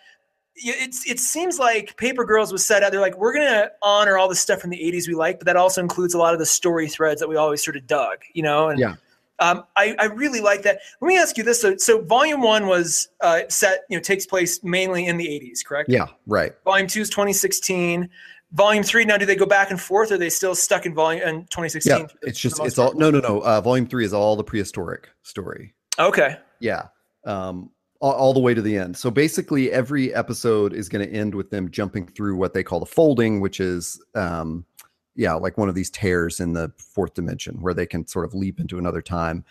[0.56, 2.92] it's it seems like Paper Girls was set out.
[2.92, 5.56] They're like, we're gonna honor all the stuff from the '80s we like, but that
[5.56, 8.42] also includes a lot of the story threads that we always sort of dug, you
[8.44, 8.68] know.
[8.68, 8.94] And yeah.
[9.40, 10.78] Um, I, I, really like that.
[11.00, 11.60] Let me ask you this.
[11.60, 15.64] So, so volume one was uh, set, you know, takes place mainly in the 80s,
[15.64, 15.90] correct?
[15.90, 16.52] Yeah, right.
[16.64, 18.08] Volume two is 2016.
[18.52, 20.94] Volume three, now do they go back and forth or are they still stuck in
[20.94, 21.98] volume in 2016?
[21.98, 23.40] Yeah, it's just, it's all, no, no, no.
[23.40, 25.74] Uh, volume three is all the prehistoric story.
[25.98, 26.36] Okay.
[26.60, 26.86] Yeah.
[27.24, 27.70] Um,
[28.00, 28.96] all, all the way to the end.
[28.96, 32.78] So basically, every episode is going to end with them jumping through what they call
[32.78, 34.64] the folding, which is, um,
[35.16, 38.34] yeah, like one of these tears in the fourth dimension where they can sort of
[38.34, 39.44] leap into another time.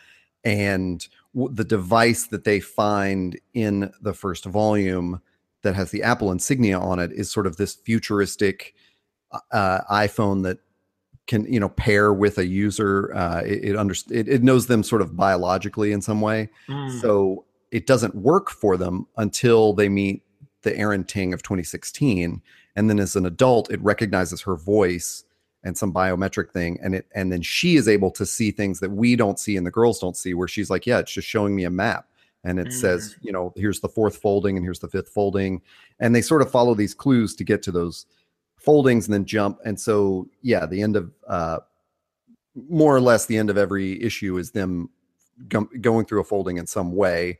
[0.43, 5.21] And w- the device that they find in the first volume
[5.61, 8.75] that has the Apple insignia on it is sort of this futuristic
[9.51, 10.59] uh, iPhone that
[11.25, 13.13] can you know pair with a user.
[13.15, 17.01] Uh, it it, under, it, it knows them sort of biologically in some way, mm.
[17.01, 20.23] so it doesn't work for them until they meet
[20.63, 22.41] the Erin Tieng of 2016,
[22.75, 25.23] and then as an adult, it recognizes her voice
[25.63, 28.91] and some biometric thing and it and then she is able to see things that
[28.91, 31.55] we don't see and the girls don't see where she's like yeah it's just showing
[31.55, 32.07] me a map
[32.43, 32.73] and it mm.
[32.73, 35.61] says you know here's the fourth folding and here's the fifth folding
[35.99, 38.05] and they sort of follow these clues to get to those
[38.57, 41.59] foldings and then jump and so yeah the end of uh
[42.69, 44.89] more or less the end of every issue is them
[45.47, 47.39] go- going through a folding in some way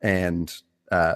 [0.00, 0.54] and
[0.92, 1.14] uh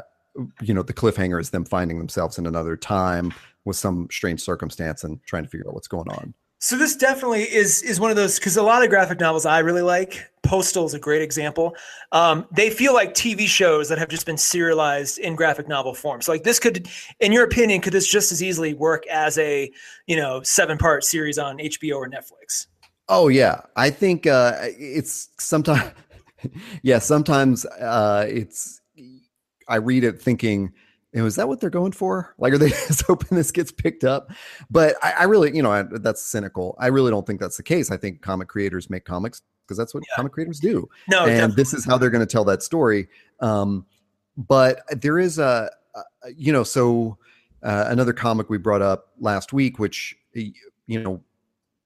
[0.62, 3.32] you know the cliffhanger is them finding themselves in another time
[3.68, 6.34] with some strange circumstance and trying to figure out what's going on.
[6.60, 9.60] So this definitely is is one of those because a lot of graphic novels I
[9.60, 10.28] really like.
[10.42, 11.76] Postal is a great example.
[12.10, 16.22] Um, they feel like TV shows that have just been serialized in graphic novel form.
[16.22, 16.88] So like this could,
[17.20, 19.70] in your opinion, could this just as easily work as a
[20.06, 22.66] you know seven part series on HBO or Netflix?
[23.08, 25.92] Oh yeah, I think uh, it's sometimes.
[26.82, 28.80] yeah, sometimes uh, it's.
[29.68, 30.72] I read it thinking
[31.18, 32.32] you know, is that what they're going for?
[32.38, 34.30] Like, are they just hoping this gets picked up?
[34.70, 36.76] But I, I really, you know, I, that's cynical.
[36.78, 37.90] I really don't think that's the case.
[37.90, 40.14] I think comic creators make comics because that's what yeah.
[40.14, 40.88] comic creators do.
[41.08, 41.56] No, and definitely.
[41.56, 43.08] this is how they're going to tell that story.
[43.40, 43.84] Um,
[44.36, 47.18] but there is a, a you know, so
[47.64, 51.20] uh, another comic we brought up last week, which you know,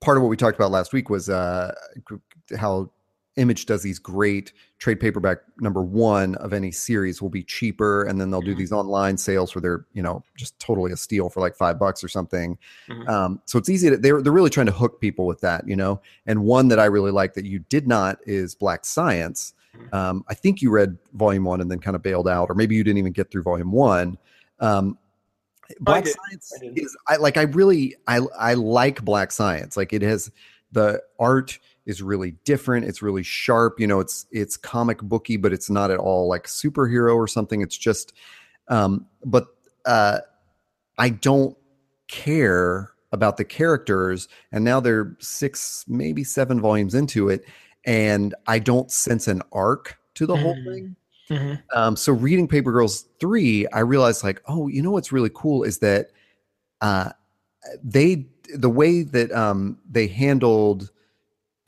[0.02, 1.74] part of what we talked about last week was uh,
[2.58, 2.90] how
[3.36, 8.20] Image does these great trade paperback number one of any series will be cheaper, and
[8.20, 8.58] then they'll do mm-hmm.
[8.58, 12.04] these online sales where they're you know just totally a steal for like five bucks
[12.04, 12.58] or something.
[12.88, 13.08] Mm-hmm.
[13.08, 15.76] Um, so it's easy to they're they're really trying to hook people with that, you
[15.76, 16.00] know.
[16.26, 19.54] And one that I really like that you did not is Black Science.
[19.76, 19.94] Mm-hmm.
[19.94, 22.74] Um, I think you read volume one and then kind of bailed out, or maybe
[22.74, 24.18] you didn't even get through volume one.
[24.60, 24.98] Um,
[25.80, 29.76] Black Science is I like I really I I like Black Science.
[29.76, 30.30] Like it has
[30.72, 32.86] the art is really different.
[32.86, 33.80] It's really sharp.
[33.80, 37.60] You know, it's it's comic booky, but it's not at all like superhero or something.
[37.60, 38.12] It's just,
[38.68, 39.46] um, but
[39.84, 40.18] uh,
[40.98, 41.56] I don't
[42.08, 44.28] care about the characters.
[44.52, 47.44] And now they're six, maybe seven volumes into it,
[47.84, 50.42] and I don't sense an arc to the mm-hmm.
[50.42, 50.96] whole thing.
[51.30, 51.78] Mm-hmm.
[51.78, 55.62] Um, so reading Paper Girls three, I realized like, oh, you know what's really cool
[55.62, 56.10] is that
[56.80, 57.10] uh,
[57.82, 60.90] they the way that um, they handled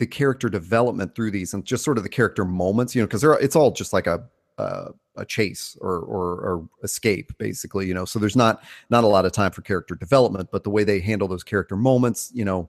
[0.04, 3.24] the character development through these and just sort of the character moments, you know, because
[3.24, 4.22] it's all just like a
[4.58, 8.04] uh, a chase or, or, or escape basically you know?
[8.04, 11.00] So there's not not a lot of time for character development but the way they
[11.00, 12.68] handle those character moments you know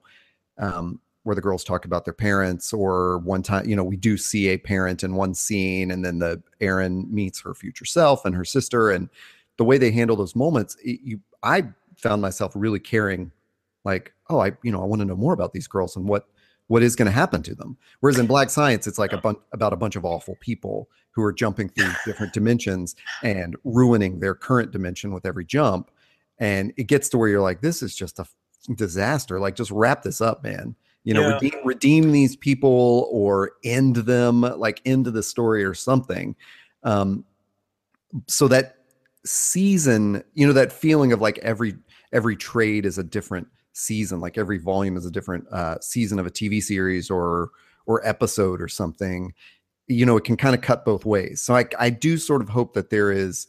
[0.58, 4.16] um, where the girls talk about their parents or one time you know we do
[4.16, 8.34] see a parent in one scene and then the Erin meets her future self and
[8.34, 9.08] her sister and
[9.58, 11.64] the way they handle those moments it, you i
[11.96, 13.30] found myself really caring
[13.84, 16.28] like oh i you know i want to know more about these girls and what
[16.68, 17.76] what is going to happen to them.
[18.00, 21.22] Whereas in black science it's like a bunch about a bunch of awful people who
[21.22, 25.90] are jumping through different dimensions and ruining their current dimension with every jump.
[26.38, 28.26] And it gets to where you're like this is just a
[28.74, 29.38] disaster.
[29.40, 30.74] Like just wrap this up man.
[31.04, 31.34] You know Yeah.
[31.34, 36.34] redeem, redeem these people or end them like end the story or something.
[36.82, 37.24] Um
[38.26, 38.78] so that
[39.24, 41.74] season you know that feeling of like every
[42.12, 43.46] every trade is a different
[43.76, 47.50] season like every volume is a different uh season of a tv series or
[47.86, 49.34] or episode or something
[49.86, 52.48] you know it can kind of cut both ways so i i do sort of
[52.48, 53.48] hope that there is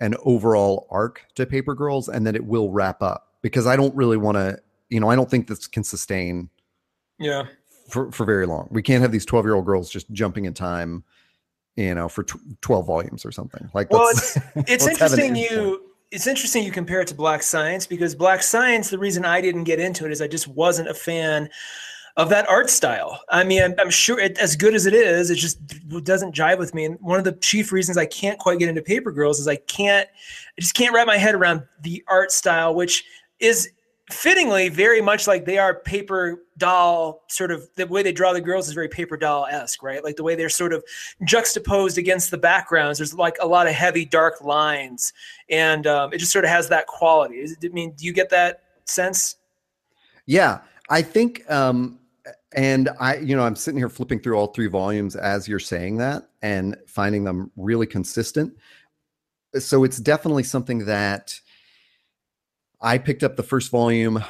[0.00, 3.94] an overall arc to paper girls and that it will wrap up because i don't
[3.96, 4.56] really want to
[4.88, 6.48] you know i don't think this can sustain
[7.18, 7.46] Yeah.
[7.88, 8.68] for, for very long.
[8.70, 11.02] We can't have these 12 year old girls just jumping in time,
[11.76, 16.26] you know, for tw- 12 volumes or something like Well, It's have interesting you it's
[16.26, 19.80] interesting you compare it to Black Science because Black Science, the reason I didn't get
[19.80, 21.48] into it is I just wasn't a fan
[22.16, 23.20] of that art style.
[23.28, 25.58] I mean, I'm, I'm sure it, as good as it is, it just
[26.04, 26.86] doesn't jive with me.
[26.86, 29.56] And one of the chief reasons I can't quite get into Paper Girls is I
[29.56, 33.04] can't, I just can't wrap my head around the art style, which
[33.38, 33.70] is
[34.10, 38.40] fittingly very much like they are paper doll sort of the way they draw the
[38.40, 40.04] girls is very paper doll esque, right?
[40.04, 40.84] Like the way they're sort of
[41.24, 42.98] juxtaposed against the backgrounds.
[42.98, 45.12] There's like a lot of heavy dark lines,
[45.50, 47.36] and um, it just sort of has that quality.
[47.36, 49.36] Is it, I mean, do you get that sense?
[50.26, 51.98] Yeah, I think, um,
[52.54, 55.98] and I, you know, I'm sitting here flipping through all three volumes as you're saying
[55.98, 58.56] that and finding them really consistent.
[59.58, 61.40] So it's definitely something that
[62.86, 64.22] I picked up the first volume,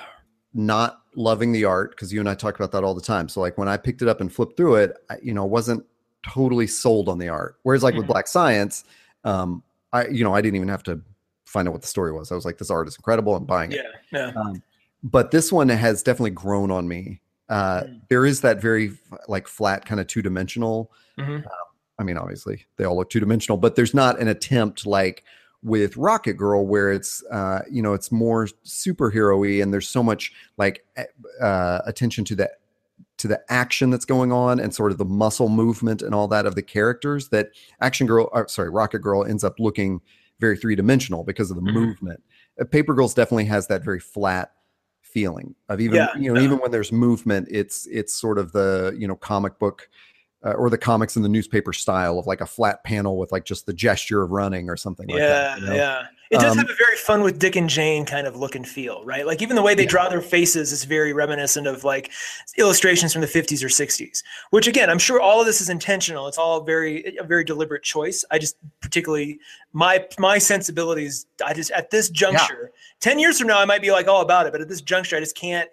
[0.55, 3.29] not loving the art because you and I talk about that all the time.
[3.29, 5.85] So like when I picked it up and flipped through it, I, you know, wasn't
[6.27, 7.57] totally sold on the art.
[7.63, 8.09] Whereas like with Mhm.
[8.09, 8.85] Black Science,
[9.25, 11.01] um, I, you know, I didn't even have to
[11.45, 12.33] find out what the story was.
[12.33, 13.37] I was like, this art is incredible.
[13.37, 14.63] I'm buying it Yeah, yeah, um,
[15.03, 17.21] but this one has definitely grown on me.
[17.51, 18.01] Uh, Mm.
[18.09, 18.93] there is that very
[19.29, 20.91] like flat kind of two dimensional.
[21.19, 21.45] Mhm.
[21.99, 25.23] I mean, obviously they all look two dimensional, but there's not an attempt like
[25.67, 30.33] with Rocket Girl where it's uh, you know it's more superhero-y and there's so much
[30.57, 30.85] like
[31.43, 32.51] uh, attention to the
[33.19, 36.47] to the action that's going on and sort of the muscle movement and all that
[36.47, 37.51] of the characters that
[37.81, 40.03] Action Girl, or, sorry, Rocket Girl ends up looking
[40.39, 41.73] very three dimensional because of the Mhm.
[41.73, 42.23] movement.
[42.61, 44.53] Uh, Paper Girls definitely has that very flat
[45.01, 46.45] feeling of even Yeah, you know yeah.
[46.47, 49.89] even when there's movement, it's it's sort of the you know comic book.
[50.47, 53.45] Uh, or the comics in the newspaper style of like a flat panel with like
[53.45, 55.61] just the gesture of running or something like yeah, that.
[55.61, 55.75] you know?
[55.75, 56.07] yeah.
[56.31, 58.67] It does Um, have a very fun with Dick and Jane kind of look and
[58.69, 59.27] feel, right?
[59.27, 59.89] Like even the way they Yeah.
[59.89, 62.13] draw their faces is very reminiscent of like
[62.59, 64.23] illustrations from the 50s or 60s.
[64.51, 66.29] Which again, I'm sure all of this is intentional.
[66.29, 68.25] It's all very a very deliberate choice.
[68.31, 69.41] I just particularly
[69.73, 71.27] my my sensibilities.
[71.45, 74.47] I just at this juncture, ten years from now, I might be like all about
[74.47, 75.69] it, but at this juncture, I just can't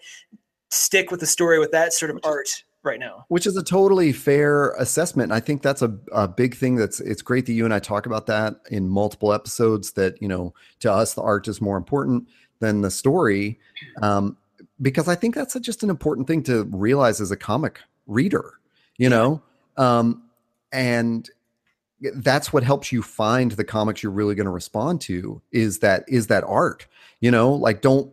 [0.71, 3.25] stick with the story with that sort of art right now.
[3.29, 5.31] which is a totally fair assessment.
[5.31, 7.79] And i think that's a, a big thing that's it's great that you and i
[7.79, 11.77] talk about that in multiple episodes that you know to us the art is more
[11.77, 12.27] important
[12.59, 13.59] than the story.
[14.01, 14.37] Um,
[14.81, 18.59] because i think that's a, just an important thing to realize as a comic reader
[18.97, 19.41] you know?
[19.77, 20.23] Um,
[20.71, 21.29] and
[22.15, 26.03] that's what helps you find the comics you're really going to respond to is that
[26.07, 26.85] is that art
[27.21, 27.53] you know?
[27.53, 28.11] Like don't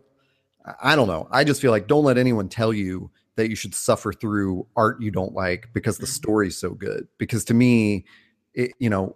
[0.81, 1.27] i don't know.
[1.31, 3.09] I just feel like don't let anyone tell you
[3.41, 6.09] that you should suffer through art you don't like because the Mhm.
[6.09, 8.05] story's so good because to me
[8.53, 9.15] it, you know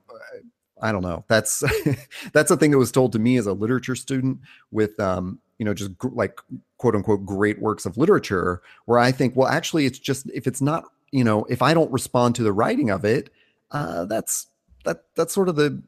[0.82, 1.64] i don't know that's
[2.34, 4.40] that's a thing that was told to me as a literature student
[4.72, 6.40] with um you know just gr- like
[6.78, 10.62] quote unquote great works of literature where i think well actually it's just if it's
[10.62, 13.30] not you know if i don't respond to the writing of it
[13.72, 14.48] uh that's
[14.84, 15.82] that that's sort of the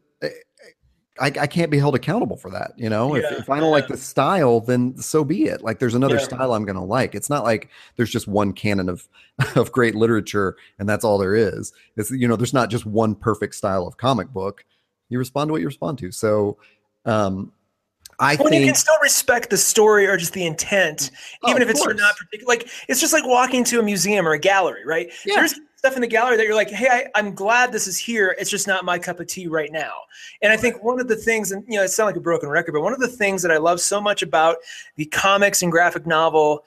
[1.20, 3.16] I, I can't be held accountable for that, you know.
[3.16, 5.62] Yeah, if, if I don't like the style, then so be it.
[5.62, 6.22] Like there's another Yeah.
[6.24, 7.16] style I'm gonna like.
[7.16, 9.08] It's not like there's just one canon of
[9.56, 11.74] of great literature and that's all there is.
[11.96, 14.66] It's you know, there's not just one perfect style of comic book.
[15.10, 16.12] You respond to what you respond to.
[16.12, 16.58] So
[17.06, 17.52] um
[18.20, 21.12] I when you can still respect the story or just the intent,
[21.44, 22.48] Oh, even if it's not particular.
[22.48, 25.12] Like it's just like walking to a museum or a gallery, right?
[25.26, 25.36] Yeah.
[25.36, 28.36] There's stuff in the gallery that you're like, hey, I, I'm glad this is here.
[28.40, 29.94] It's just not my cup of tea right now.
[30.42, 32.50] And I think one of the things, and you know, it sounds like a broken
[32.50, 34.58] record, but one of the things that I love so much about
[34.96, 36.66] the comics and graphic novel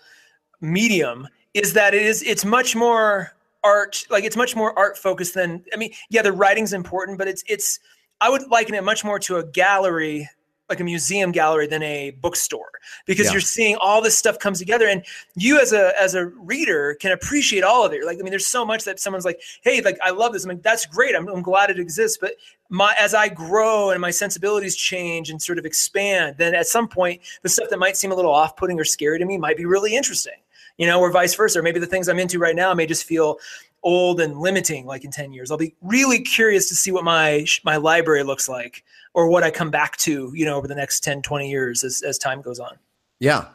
[0.61, 3.33] medium is that it is it's much more
[3.65, 7.27] art like it's much more art focused than i mean yeah the writing's important but
[7.27, 7.81] it's it's
[8.21, 10.29] i would liken it much more to a gallery
[10.71, 12.71] like a museum gallery than a bookstore
[13.07, 13.33] because yeah.
[13.33, 15.05] you're seeing all this stuff comes together and
[15.35, 18.05] you as a as a reader can appreciate all of it.
[18.05, 20.45] Like i mean there's so much that someone's like hey like i love this.
[20.45, 21.15] I'm like that's great.
[21.15, 22.17] I'm, I'm glad it exists.
[22.19, 22.35] But
[22.71, 26.87] my as i grow and my sensibilities change and sort of expand then at some
[26.87, 29.65] point the stuff that might seem a little off-putting or scary to me might be
[29.65, 30.39] really interesting
[30.79, 31.59] you know or vice versa.
[31.59, 33.41] Or maybe the things i'm into right now may just feel
[33.83, 35.51] old and limiting like in 10 years.
[35.51, 38.85] I'll be really curious to see what my my library looks like
[39.15, 42.03] or what i come back to you know over the next 10 20 years as,
[42.03, 42.77] as time goes on
[43.19, 43.49] yeah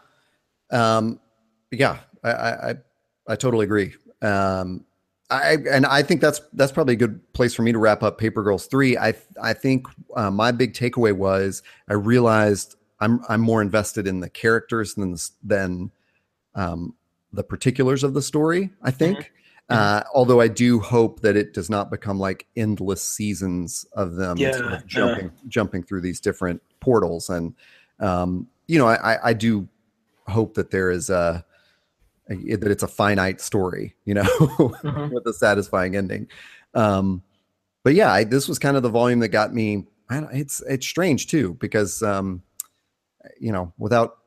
[0.71, 1.19] um
[1.71, 2.75] yeah i i
[3.27, 4.85] i totally agree um
[5.29, 8.19] I and I think that's that's probably a good place for me to wrap up
[8.19, 8.95] Paper Girls three.
[8.95, 14.19] I I think uh, my big takeaway was I realized I'm I'm more invested in
[14.19, 15.91] the characters than than
[16.53, 16.95] um,
[17.33, 18.69] the particulars of the story.
[18.83, 19.33] I think, mm-hmm.
[19.67, 24.37] Uh, although I do hope that it does not become like endless seasons of them
[24.37, 27.55] yeah, sort of jumping jumping through these different portals, and
[27.99, 29.67] um, you know, I, I do
[30.27, 31.43] hope that there is a,
[32.29, 35.13] a that it's a finite story, you know, mm-hmm.
[35.13, 36.27] with a satisfying ending.
[36.75, 37.23] Um,
[37.83, 39.85] but yeah, I, this was kind of the volume that got me.
[40.11, 42.43] it's it's strange too because um,
[43.39, 44.17] you know, without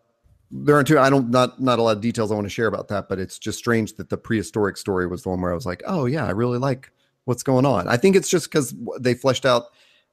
[0.51, 0.99] there are two.
[0.99, 3.19] I don't not not a lot of details I want to share about that, but
[3.19, 6.07] it's just strange that the prehistoric story was the one where I was like, oh
[6.07, 6.91] yeah, I really like
[7.25, 7.89] what's going on.
[7.89, 9.67] I think it's just because they fleshed out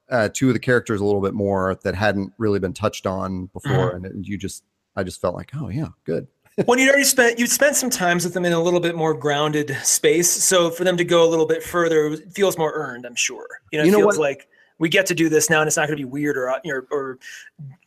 [0.09, 3.45] uh, two of the characters a little bit more that hadn't really been touched on
[3.47, 4.05] before, mm-hmm.
[4.05, 4.63] and it, you just
[4.95, 6.27] I just felt like, oh yeah, good.
[6.65, 9.13] when you'd already spent you'd spent some times with them in a little bit more
[9.13, 13.05] grounded space, so for them to go a little bit further it feels more earned.
[13.05, 13.47] I'm sure.
[13.71, 14.23] You know, you know feels what?
[14.23, 14.47] like
[14.77, 16.87] we get to do this now and it's not going to be weird or, or,
[16.91, 17.19] or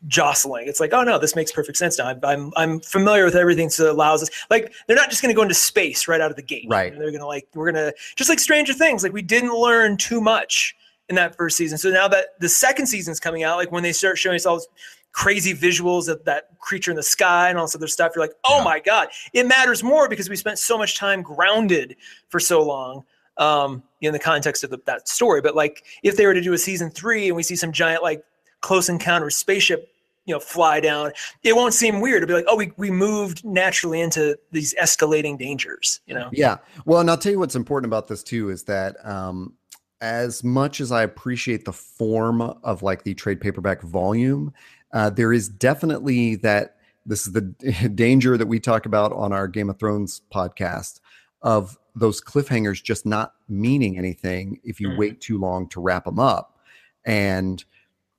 [0.06, 0.68] jostling.
[0.68, 2.06] It's like oh no this makes perfect sense now.
[2.06, 5.32] I'm, I'm i'm familiar with everything so it allows us like they're not just going
[5.32, 6.66] to go into space right out of the gate.
[6.68, 6.92] Right.
[6.92, 9.96] They're going to like we're going to just like stranger things like we didn't learn
[9.96, 10.74] too much
[11.08, 11.78] in that first season.
[11.78, 14.56] So now that the second season's coming out like when they start showing us all
[14.56, 14.68] these
[15.12, 18.34] crazy visuals of that creature in the sky and all this other stuff you're like
[18.44, 18.64] oh yeah.
[18.64, 21.96] my god it matters more because we spent so much time grounded
[22.28, 23.02] for so long
[23.38, 25.40] um, in the context of the, that story.
[25.40, 28.02] But like if they were to do a season three and we see some giant
[28.02, 28.22] like
[28.60, 29.88] close encounter spaceship,
[30.26, 31.12] you know, fly down,
[31.42, 32.22] it won't seem weird.
[32.22, 36.00] It'll be like, oh, we we moved naturally into these escalating dangers.
[36.06, 36.28] You know?
[36.32, 36.58] Yeah.
[36.84, 39.54] Well, and I'll tell you what's important about this too is that um,
[40.00, 44.52] as much as I appreciate the form of like the trade paperback volume,
[44.92, 46.74] uh, there is definitely that.
[47.06, 47.40] This is the
[47.94, 51.00] danger that we talk about on our Game of Thrones podcast
[51.40, 54.98] of those cliffhangers just not meaning anything if you mm.
[54.98, 56.58] wait too long to wrap them up
[57.04, 57.64] and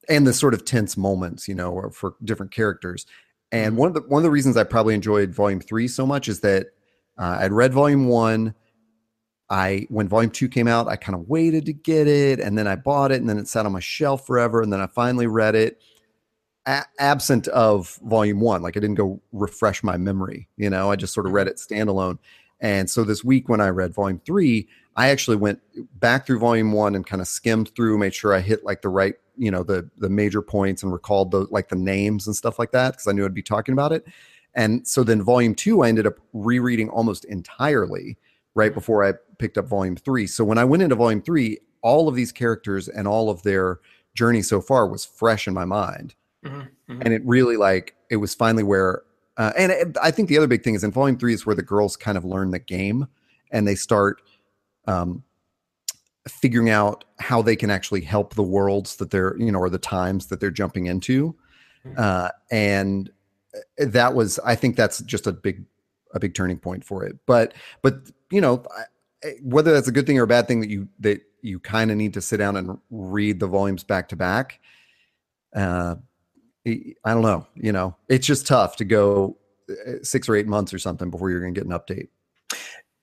[0.07, 3.05] and the sort of tense moments you know for different characters
[3.51, 3.79] and mm-hmm.
[3.79, 6.41] one of the one of the reasons i probably enjoyed volume three so much is
[6.41, 6.67] that
[7.17, 8.53] uh, i'd read volume one
[9.49, 12.67] i when volume two came out i kind of waited to get it and then
[12.67, 15.27] i bought it and then it sat on my shelf forever and then i finally
[15.27, 15.81] read it
[16.65, 20.95] a- absent of volume one like i didn't go refresh my memory you know i
[20.95, 21.73] just sort of read mm-hmm.
[21.73, 22.17] it standalone
[22.61, 25.61] and so this week when I read volume three, I actually went
[25.99, 28.89] back through volume one and kind of skimmed through, made sure I hit like the
[28.89, 32.59] right, you know, the the major points and recalled the like the names and stuff
[32.59, 34.05] like that because I knew I'd be talking about it.
[34.55, 38.17] And so then volume two, I ended up rereading almost entirely
[38.55, 40.27] right before I picked up volume three.
[40.27, 43.79] So when I went into volume three, all of these characters and all of their
[44.15, 46.15] journey so far was fresh in my mind.
[46.43, 47.01] Mm-hmm, mm-hmm.
[47.01, 49.03] And it really like it was finally where
[49.39, 51.63] uh, and I think the other big thing is in volume three is where the
[51.63, 53.07] girls kind of learn the game
[53.51, 54.21] and they start
[54.85, 55.23] um,
[56.27, 59.77] figuring out how they can actually help the worlds that they're, you know, or the
[59.77, 61.33] times that they're jumping into.
[61.83, 61.93] Hmm.
[61.97, 63.09] Uh, and
[63.55, 65.63] uh, that was, I think that's just a big,
[66.13, 67.15] a big turning point for it.
[67.25, 67.95] But, but,
[68.31, 68.65] you know,
[69.41, 71.97] whether that's a good thing or a bad thing that you, that you kind of
[71.97, 74.59] need to sit down and read the volumes back to back.
[75.55, 75.95] Uh,
[77.05, 77.47] I don't know.
[77.55, 79.37] You know, it's just tough to go
[79.69, 82.07] uh, six or eight months or something before you're going to get an update.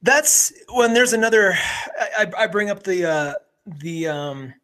[0.03, 1.55] That's when there's another.
[2.19, 3.35] I, I bring up the uh,
[3.67, 4.55] the um,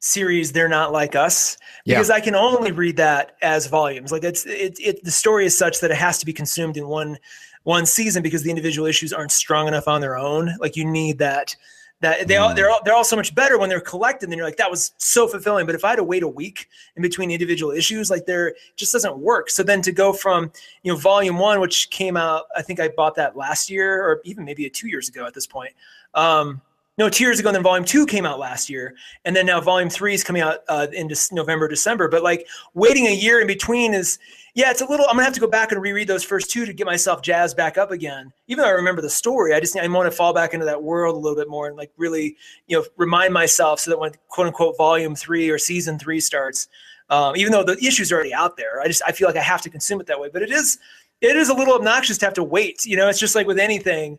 [0.00, 0.52] series.
[0.52, 2.14] They're not like us because yeah.
[2.14, 4.12] I can only read that as volumes.
[4.12, 5.04] Like it's it, it.
[5.04, 7.18] The story is such that it has to be consumed in one
[7.64, 10.54] one season because the individual issues aren't strong enough on their own.
[10.58, 11.54] Like you need that
[12.02, 14.28] that they all they're all they're all so much better when they're collected.
[14.28, 15.66] And you're like, that was so fulfilling.
[15.66, 18.92] But if I had to wait a week in between individual issues, like there just
[18.92, 19.48] doesn't work.
[19.48, 22.88] So then to go from you know volume one, which came out, I think I
[22.88, 25.72] bought that last year or even maybe a two years ago at this point.
[26.14, 26.60] Um,
[26.98, 28.94] no, two years ago, and then volume two came out last year,
[29.24, 32.08] and then now volume three is coming out uh, in November, December.
[32.08, 34.18] But like waiting a year in between is
[34.54, 35.06] yeah, it's a little.
[35.06, 37.56] I'm gonna have to go back and reread those first two to get myself jazzed
[37.56, 38.32] back up again.
[38.48, 40.82] Even though I remember the story, I just I want to fall back into that
[40.82, 42.36] world a little bit more and like really,
[42.66, 46.68] you know, remind myself so that when quote unquote volume three or season three starts,
[47.08, 49.62] Um, even though the issue's already out there, I just I feel like I have
[49.62, 50.28] to consume it that way.
[50.32, 50.78] But it is
[51.20, 52.84] it is a little obnoxious to have to wait.
[52.84, 54.18] You know, it's just like with anything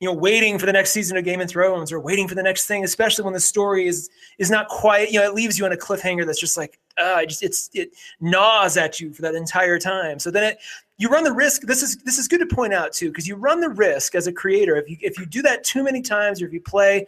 [0.00, 2.42] you know waiting for the next season of game of thrones or waiting for the
[2.42, 5.64] next thing especially when the story is is not quite you know it leaves you
[5.64, 7.90] on a cliffhanger that's just like uh just it's it
[8.20, 10.18] gnaws at you for that entire time.
[10.18, 10.58] So then it
[10.98, 13.36] you run the risk this is this is good to point out too because you
[13.36, 16.40] run the risk as a creator if you if you do that too many times
[16.40, 17.06] or if you play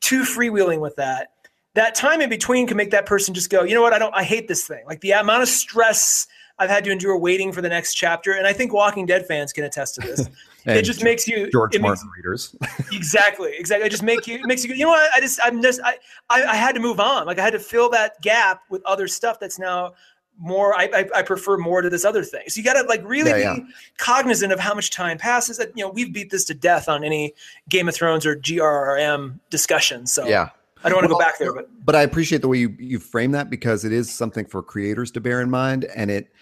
[0.00, 1.32] too freewheeling with that
[1.74, 3.92] that time in between can make that person just go you know what?
[3.92, 4.84] I don't i hate this thing.
[4.86, 6.26] Like the amount of stress
[6.58, 9.50] I've had to endure waiting for the next chapter, and I think Walking Dead fans
[9.50, 10.28] can attest to this.
[10.66, 12.56] It just makes you George Martin makes, readers.
[12.92, 13.86] exactly, exactly.
[13.86, 14.74] It just make you it makes you.
[14.74, 15.10] You know what?
[15.14, 15.98] I just I'm just I,
[16.28, 17.26] I I had to move on.
[17.26, 19.94] Like I had to fill that gap with other stuff that's now
[20.38, 23.02] more I, I, I, prefer more to this other thing so you got to like
[23.04, 23.66] really yeah, be yeah.
[23.98, 27.04] cognizant of how much time passes that you know we've beat this to death on
[27.04, 27.34] any
[27.68, 30.48] game of thrones or grrm discussion so yeah
[30.82, 32.74] I don't want to well, go back there, but but I appreciate the way you
[32.78, 36.32] you frame that because it is something for creators to bear in mind, and it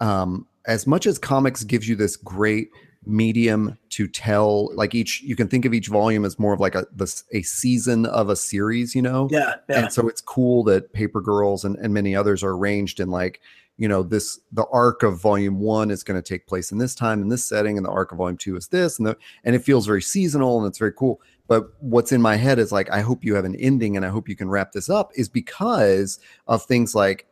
[0.00, 2.70] um, as much as comics gives you this great
[3.08, 6.74] medium to tell like each you can think of each volume as more of like
[6.74, 9.80] a this a season of a series you know yeah, yeah.
[9.80, 13.40] and so it's cool that paper girls and, and many others are arranged in like
[13.78, 16.94] you know this the arc of volume one is going to take place in this
[16.94, 19.56] time in this setting and the arc of volume two is this and the and
[19.56, 22.90] it feels very seasonal and it's very cool but what's in my head is like
[22.90, 25.28] i hope you have an ending and i hope you can wrap this up is
[25.30, 27.26] because of things like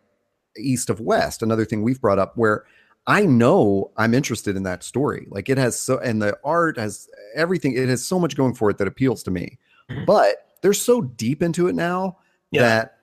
[0.59, 2.65] east of west another thing we've brought up where
[3.07, 7.09] i know i'm interested in that story like it has so and the art has
[7.35, 9.59] everything it has so much going for it that appeals to me
[9.91, 10.05] mm-hmm.
[10.05, 12.17] but they're so deep into it now
[12.51, 12.63] yeah.
[12.63, 12.99] that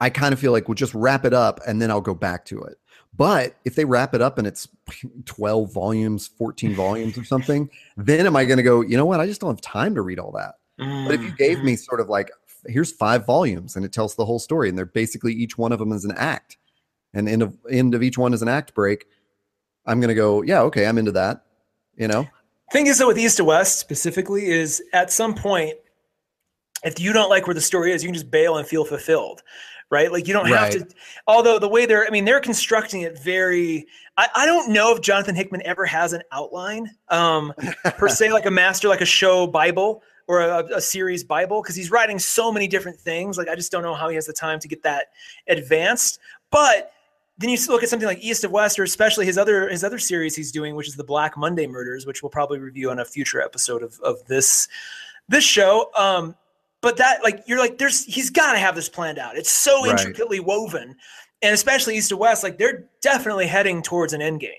[0.00, 2.44] i kind of feel like we'll just wrap it up and then i'll go back
[2.44, 2.78] to it
[3.14, 4.68] but if they wrap it up and it's
[5.24, 9.20] 12 volumes 14 volumes or something then am i going to go you know what
[9.20, 11.06] i just don't have time to read all that mm-hmm.
[11.06, 11.80] but if you gave me mm-hmm.
[11.80, 12.30] sort of like
[12.66, 15.78] here's five volumes and it tells the whole story and they're basically each one of
[15.78, 16.56] them is an act
[17.14, 19.06] and end of end of each one is an act break
[19.86, 21.44] i'm going to go yeah okay i'm into that
[21.96, 22.26] you know
[22.72, 25.74] thing is though with east of west specifically is at some point
[26.84, 29.42] if you don't like where the story is you can just bail and feel fulfilled
[29.90, 30.72] right like you don't right.
[30.72, 30.94] have to
[31.26, 33.86] although the way they're i mean they're constructing it very
[34.16, 37.52] I, I don't know if jonathan hickman ever has an outline um
[37.84, 41.76] per se like a master like a show bible or a, a series Bible because
[41.76, 43.36] he's writing so many different things.
[43.36, 45.08] Like I just don't know how he has the time to get that
[45.48, 46.18] advanced.
[46.50, 46.92] But
[47.42, 49.98] then you look at something like East of West, or especially his other his other
[49.98, 53.04] series he's doing, which is the Black Monday Murders, which we'll probably review on a
[53.04, 54.68] future episode of of this
[55.28, 55.90] this show.
[55.96, 56.36] Um,
[56.80, 59.36] but that like you're like there's he's got to have this planned out.
[59.36, 59.90] It's so right.
[59.90, 60.96] intricately woven,
[61.42, 64.52] and especially East of West, like they're definitely heading towards an end game.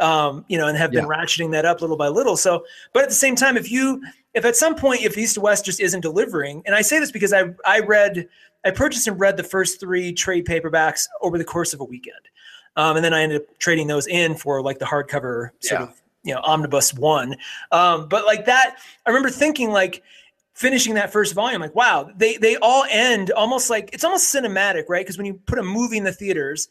[0.00, 1.10] Um, you know, and have been yeah.
[1.10, 2.36] ratcheting that up little by little.
[2.36, 4.02] So, but at the same time, if you
[4.34, 7.12] if at some point if East of West just isn't delivering, and I say this
[7.12, 8.28] because I I read
[8.64, 12.16] I purchased and read the first three trade paperbacks over the course of a weekend,
[12.76, 15.82] um, and then I ended up trading those in for like the hardcover sort yeah.
[15.82, 17.36] of you know omnibus one.
[17.72, 20.02] Um, but like that, I remember thinking like
[20.54, 24.84] finishing that first volume like wow they they all end almost like it's almost cinematic
[24.88, 26.68] right because when you put a movie in the theaters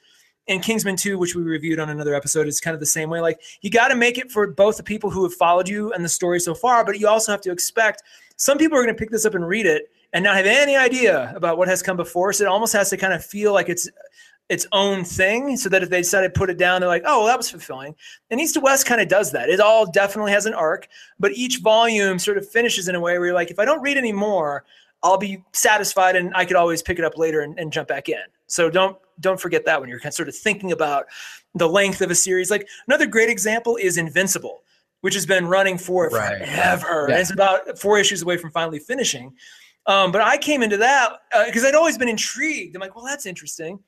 [0.47, 3.21] and Kingsman 2, which we reviewed on another episode, is kind of the same way.
[3.21, 6.03] Like you got to make it for both the people who have followed you and
[6.03, 8.03] the story so far, but you also have to expect
[8.35, 10.75] some people are going to pick this up and read it and not have any
[10.75, 12.31] idea about what has come before.
[12.33, 13.89] So it almost has to kind of feel like it's
[14.49, 17.19] its own thing so that if they decide to put it down, they're like, oh,
[17.19, 17.95] well, that was fulfilling.
[18.29, 19.49] And East of West kind of does that.
[19.49, 20.87] It all definitely has an arc,
[21.19, 23.81] but each volume sort of finishes in a way where you're like, if I don't
[23.81, 24.65] read anymore,
[25.01, 28.09] I'll be satisfied and I could always pick it up later and, and jump back
[28.09, 28.21] in.
[28.47, 31.05] So don't don't forget that when you're kind of sort of thinking about
[31.53, 32.49] the length of a series.
[32.49, 34.63] Like another great example is Invincible,
[35.01, 36.39] which has been running for right.
[36.39, 37.05] forever.
[37.07, 37.13] Yeah.
[37.15, 39.33] And it's about four issues away from finally finishing.
[39.85, 42.75] Um, but I came into that because uh, I'd always been intrigued.
[42.75, 43.79] I'm like, well, that's interesting.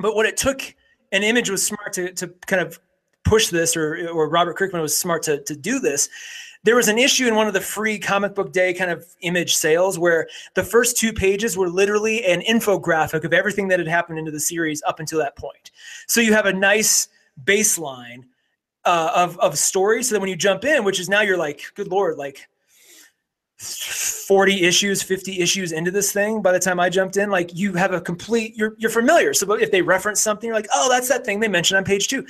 [0.00, 0.74] But what it took,
[1.12, 2.80] an image was smart to, to kind of
[3.24, 6.08] push this, or, or Robert Kirkman was smart to, to do this,
[6.64, 9.54] there was an issue in one of the free comic book day kind of image
[9.54, 14.18] sales where the first two pages were literally an infographic of everything that had happened
[14.18, 15.70] into the series up until that point.
[16.06, 17.08] So you have a nice
[17.44, 18.24] baseline
[18.86, 20.02] uh, of of story.
[20.02, 22.48] So that when you jump in, which is now you're like, good lord, like
[23.56, 27.72] 40 issues 50 issues into this thing by the time i jumped in like you
[27.74, 31.08] have a complete you're you're familiar so if they reference something you're like oh that's
[31.08, 32.26] that thing they mentioned on page two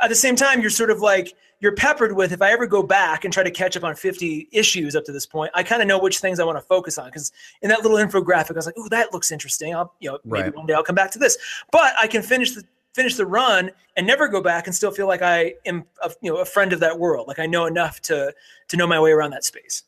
[0.00, 1.34] at the same time you're sort of like
[1.64, 4.48] you're peppered with if I ever go back and try to catch up on 50
[4.52, 6.98] issues up to this point, I kind of know which things I want to focus
[6.98, 7.06] on.
[7.06, 9.74] Because in that little infographic, I was like, "Oh, that looks interesting.
[9.74, 10.56] I'll, you know, maybe right.
[10.56, 11.38] one day I'll come back to this."
[11.72, 15.08] But I can finish the finish the run and never go back and still feel
[15.08, 17.28] like I am, a, you know, a friend of that world.
[17.28, 18.34] Like I know enough to
[18.68, 19.84] to know my way around that space.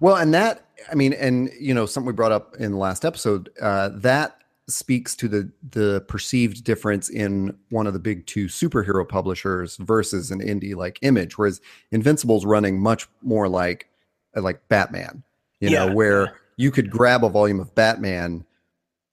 [0.00, 3.04] Well, and that I mean, and you know, something we brought up in the last
[3.04, 8.46] episode uh, that speaks to the the perceived difference in one of the big two
[8.46, 11.60] superhero publishers versus an indie like Image, whereas
[11.92, 13.88] Invincible's running much more like
[14.34, 15.22] like Batman,
[15.60, 18.44] you yeah, know, where you could grab a volume of Batman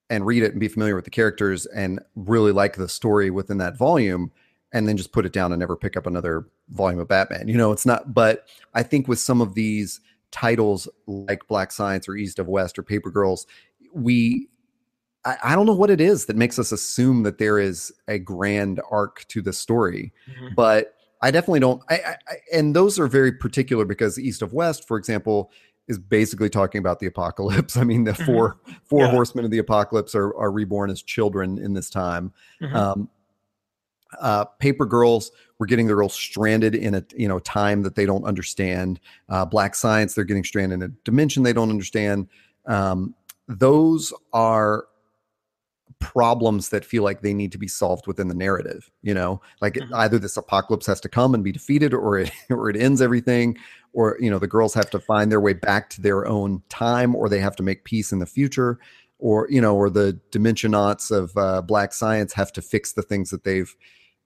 [0.09, 3.57] and read it and be familiar with the characters and really like the story within
[3.57, 4.31] that volume
[4.73, 7.47] and then just put it down and never pick up another volume of Batman.
[7.47, 10.01] You know, it's not but I think with some of these
[10.33, 13.47] titles like Black Science or East of West or Paper Girls,
[13.93, 14.49] we
[15.23, 18.19] I, I, don't know what it is that makes us assume that there is a
[18.19, 20.53] grand arc to the story, mm-hmm.
[20.55, 21.81] but I definitely don't.
[21.89, 21.95] I,
[22.27, 25.51] I, and those are very particular because East of West, for example,
[25.87, 27.77] is basically talking about the apocalypse.
[27.77, 28.25] I mean, the mm-hmm.
[28.25, 29.11] four four yeah.
[29.11, 32.33] horsemen of the apocalypse are are reborn as children in this time.
[32.61, 32.75] Mm-hmm.
[32.75, 33.09] Um,
[34.19, 38.05] uh, paper girls we're getting the girls stranded in a you know time that they
[38.05, 38.99] don't understand
[39.29, 42.27] uh, black science they're getting stranded in a dimension they don't understand
[42.65, 43.13] um,
[43.47, 44.85] those are
[45.99, 49.75] problems that feel like they need to be solved within the narrative you know like
[49.75, 49.93] mm-hmm.
[49.95, 53.57] either this apocalypse has to come and be defeated or it or it ends everything
[53.93, 57.15] or you know the girls have to find their way back to their own time
[57.15, 58.79] or they have to make peace in the future
[59.19, 63.29] or you know or the dimensionauts of uh, black science have to fix the things
[63.29, 63.73] that they've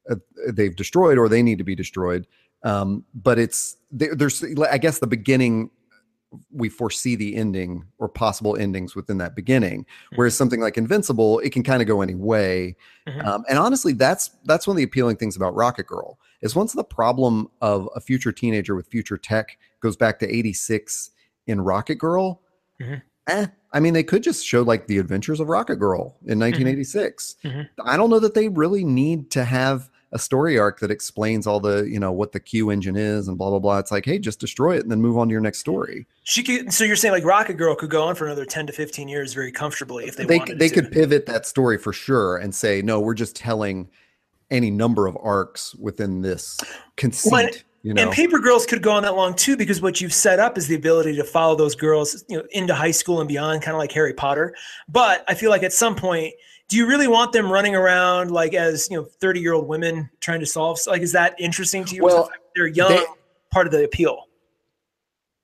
[0.09, 0.15] uh,
[0.51, 2.27] they've destroyed or they need to be destroyed
[2.63, 5.69] um, but it's there's i guess the beginning
[6.51, 9.85] we foresee the ending or possible endings within that beginning
[10.15, 10.37] whereas mm-hmm.
[10.37, 12.75] something like invincible it can kind of go any way
[13.07, 13.25] mm-hmm.
[13.25, 16.73] um, and honestly that's that's one of the appealing things about rocket girl is once
[16.73, 21.11] the problem of a future teenager with future tech goes back to 86
[21.47, 22.41] in rocket girl
[22.81, 22.95] mm-hmm.
[23.27, 27.35] eh, i mean they could just show like the adventures of rocket girl in 1986
[27.43, 27.57] mm-hmm.
[27.57, 27.89] mm-hmm.
[27.89, 31.59] i don't know that they really need to have a story arc that explains all
[31.59, 33.79] the you know what the Q engine is and blah blah blah.
[33.79, 36.07] It's like, hey, just destroy it and then move on to your next story.
[36.23, 36.73] She could.
[36.73, 39.33] So you're saying like Rocket Girl could go on for another ten to fifteen years
[39.33, 40.73] very comfortably if they they they to.
[40.75, 43.89] could pivot that story for sure and say, no, we're just telling
[44.49, 46.57] any number of arcs within this
[46.95, 47.31] conceit.
[47.31, 47.49] Well,
[47.83, 48.01] you know?
[48.01, 50.67] And Paper Girls could go on that long too, because what you've set up is
[50.67, 53.79] the ability to follow those girls, you know, into high school and beyond, kind of
[53.79, 54.55] like Harry Potter.
[54.89, 56.33] But I feel like at some point
[56.67, 60.09] do you really want them running around like as you know 30 year old women
[60.19, 62.03] trying to solve like is that interesting to you?
[62.03, 63.05] Well they're young they,
[63.51, 64.23] part of the appeal.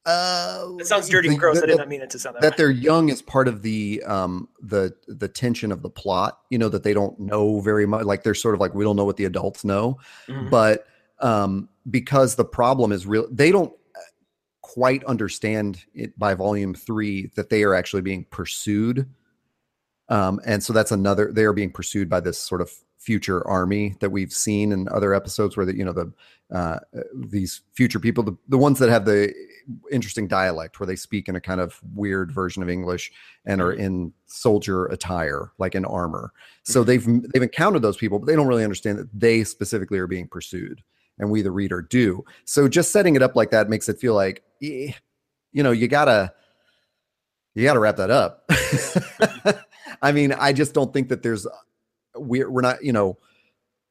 [0.06, 1.58] Uh it sounds dirty the, and gross.
[1.58, 2.58] The, i did not mean it to sound that, that way.
[2.58, 6.68] they're young is part of the um the the tension of the plot you know
[6.70, 9.18] that they don't know very much like they're sort of like we don't know what
[9.18, 9.98] the adults know.
[10.28, 10.50] Mm-hmm.
[10.50, 10.88] but
[11.20, 13.74] um because the problem is real they don't
[14.62, 19.08] quite understand it by volume three that they are actually being pursued
[20.10, 23.96] um, and so that's another, they are being pursued by this sort of future army
[24.00, 26.12] that we've seen in other episodes where the, you know, the,
[26.54, 26.80] uh,
[27.14, 29.34] these future people, the, the ones that have the
[29.92, 33.12] interesting dialect where they speak in a kind of weird version of English
[33.46, 33.82] and are mm-hmm.
[33.82, 36.32] in soldier attire, like in armor.
[36.64, 36.88] So mm-hmm.
[36.88, 40.28] they've, they've encountered those people, but they don't really understand that they specifically are being
[40.28, 40.82] pursued
[41.20, 42.24] and we, the reader do.
[42.46, 44.92] So just setting it up like that makes it feel like, eh,
[45.52, 46.34] you know, you gotta,
[47.56, 48.50] you gotta wrap that up.
[50.04, 51.48] I mean, I just don't think that there's
[52.16, 53.18] we're we're not, you know,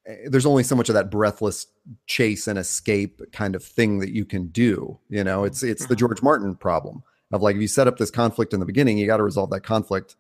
[0.06, 1.66] eh, there's only so much of that breathless
[2.06, 4.98] chase and escape kind of thing that you can do.
[5.08, 6.00] You know, it's it's the mm-hmm.
[6.00, 7.02] George Martin problem
[7.32, 9.48] of like if you set up this conflict in the beginning, you got to resolve
[9.50, 10.16] that conflict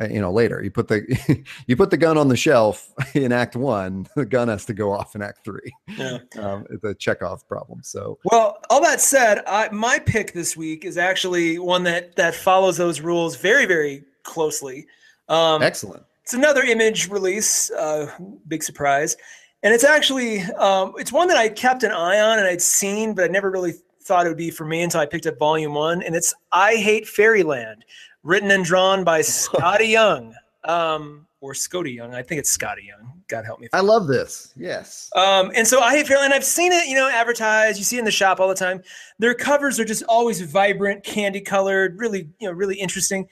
[0.00, 3.32] eh, you know later you put the you put the gun on the shelf in
[3.32, 7.46] act one the gun has to go off in act three yeah um, the chekhov
[7.48, 12.14] problem so well all that said I, my pick this week is actually one that
[12.14, 14.86] that follows those rules very very closely
[15.28, 16.04] um, Excellent.
[16.22, 18.10] It's another image release, uh,
[18.48, 19.16] big surprise,
[19.62, 23.14] and it's actually um, it's one that I kept an eye on and I'd seen,
[23.14, 25.74] but I never really thought it would be for me until I picked up Volume
[25.74, 27.84] One, and it's I Hate Fairyland,
[28.22, 30.34] written and drawn by Skottie Young.
[30.64, 32.14] Um, or Skottie Young.
[32.14, 33.22] I think it's Skottie Young.
[33.28, 33.68] God help me.
[33.72, 34.52] I love this.
[34.56, 35.10] Yes.
[35.14, 36.32] Um, and so I hate Fairyland.
[36.32, 37.78] I've seen it, you know, advertised.
[37.78, 38.82] You see it in the shop all the time.
[39.18, 43.28] Their covers are just always vibrant, candy colored, really, you know, really interesting.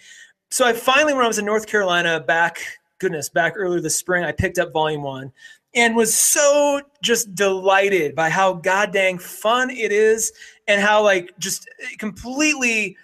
[0.50, 2.58] So I finally, when I was in North Carolina back,
[2.98, 5.32] goodness, back earlier this spring, I picked up volume one
[5.74, 10.32] and was so just delighted by how goddamn fun it is
[10.68, 11.68] and how like just
[11.98, 12.96] completely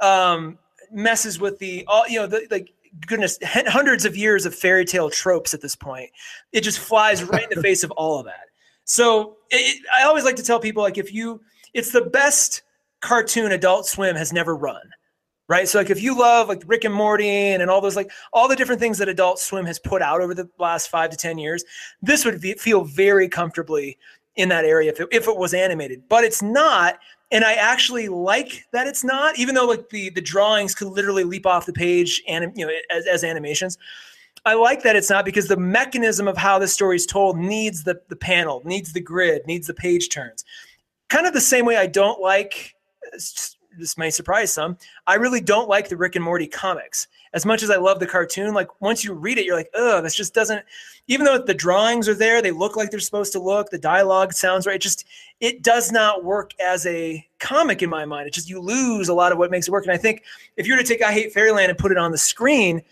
[0.00, 0.58] um,
[0.90, 2.72] messes with the all you know the like
[3.06, 6.10] goodness hundreds of years of fairy tale tropes at this point.
[6.52, 8.48] It just flies right in the face of all of that.
[8.84, 11.40] So it, i always like to tell people like if you
[11.72, 12.62] it's the best
[13.00, 14.82] cartoon adult swim has never run
[15.48, 15.68] right?
[15.68, 18.56] So like if you love like Rick and Morty and all those like all the
[18.56, 21.64] different things that Adult Swim has put out over the last five to ten years,
[22.02, 23.98] this would be, feel very comfortably
[24.36, 26.02] in that area if it, if it was animated.
[26.08, 26.98] But it's not,
[27.30, 31.24] and I actually like that it's not, even though like the the drawings could literally
[31.24, 33.78] leap off the page and you know as, as animations.
[34.46, 37.84] I like that it's not because the mechanism of how the story is told needs
[37.84, 40.44] the, the panel, needs the grid, needs the page turns.
[41.08, 42.74] Kind of the same way I don't like,
[43.06, 43.18] uh,
[43.78, 47.08] this may surprise some, I really don't like the Rick and Morty comics.
[47.32, 50.00] As much as I love the cartoon, like once you read it, you're like, oh,
[50.00, 50.64] this just doesn't,
[51.08, 54.32] even though the drawings are there, they look like they're supposed to look, the dialogue
[54.32, 54.76] sounds right.
[54.76, 55.04] It just,
[55.40, 58.28] it does not work as a comic in my mind.
[58.28, 59.84] It just, you lose a lot of what makes it work.
[59.84, 60.22] And I think
[60.56, 62.82] if you were to take I Hate Fairyland and put it on the screen,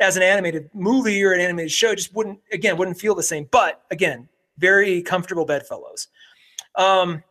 [0.00, 3.22] as an animated movie or an animated show it just wouldn't again wouldn't feel the
[3.22, 6.08] same but again very comfortable bedfellows
[6.76, 7.22] um,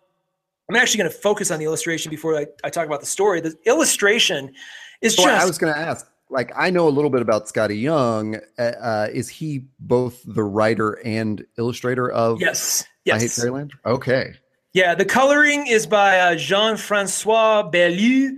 [0.70, 3.41] i'm actually going to focus on the illustration before I, I, talk about the story.
[3.41, 4.53] The illustration
[5.01, 7.80] is just i was going to ask like i know a little bit about Skottie
[7.80, 8.36] young.
[8.57, 13.74] Uh, uh, is he both the writer and illustrator of yes yes i hate fairyland?
[13.86, 14.34] Okay.
[14.74, 18.32] Yeah the coloring is by uh, jean-francois beaulieu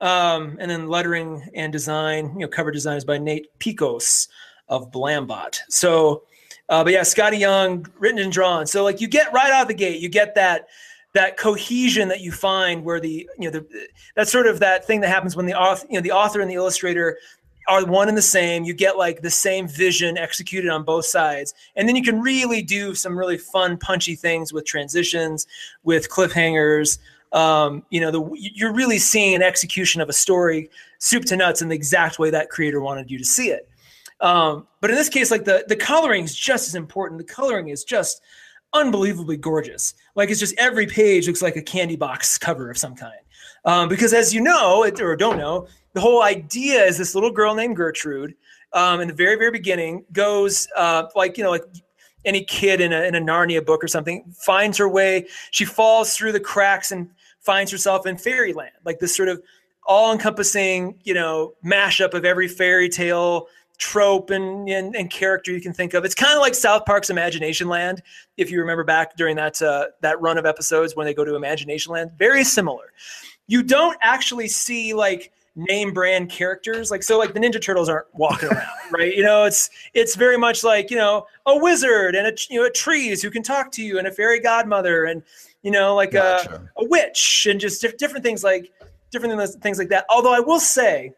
[0.00, 4.28] um, and then lettering and design, you know, cover design is by Nate Piekos
[4.68, 5.58] of Blambot.
[5.68, 6.24] So,
[6.68, 8.66] uh, but yeah, Skottie Young, written and drawn.
[8.66, 10.66] So like you get right out of the gate, you get that
[11.16, 15.00] that cohesion that you find where the you know the that's sort of that thing
[15.00, 17.18] that happens when the author you know the author and the illustrator
[17.68, 18.64] are one and the same.
[18.64, 21.52] You get like the same vision executed on both sides.
[21.74, 25.48] And then you can really do some really fun, punchy things with transitions,
[25.82, 26.98] with cliffhangers,
[27.32, 31.60] um, you know, the, you're really seeing an execution of a story, soup to nuts,
[31.60, 33.68] in the exact way that creator wanted you to see it.
[34.20, 37.18] Um, but in this case, like the the coloring is just as important.
[37.18, 38.22] The coloring is just
[38.80, 39.94] unbelievably gorgeous.
[40.14, 43.20] Like it's just every page looks like a candy box cover of some kind.
[43.64, 47.54] Um, because as you know, or don't know, the whole idea is this little girl
[47.54, 48.34] named Gertrude.
[48.72, 51.64] Um, in the very very beginning, goes uh, like you know like
[52.24, 55.26] any kid in a, in a Narnia book or something finds her way.
[55.52, 57.08] She falls through the cracks and
[57.40, 59.40] finds herself in fairyland, like this sort of
[59.86, 63.46] all encompassing, you know, mashup of every fairy tale
[63.78, 66.04] trope and, and, and character you can think of.
[66.04, 68.02] It's kind of like South Park's Imagination Land,
[68.36, 71.34] if you remember back during that uh, that run of episodes when they go to
[71.34, 72.12] Imagination Land.
[72.18, 72.92] Very similar.
[73.46, 78.06] You don't actually see like name brand characters like so like the ninja turtles aren't
[78.12, 82.26] walking around right you know it's it's very much like you know a wizard and
[82.26, 85.22] a you know a trees who can talk to you and a fairy godmother and
[85.62, 86.68] you know like gotcha.
[86.76, 88.70] a, a witch and just different things like
[89.10, 91.10] different things like that although i will say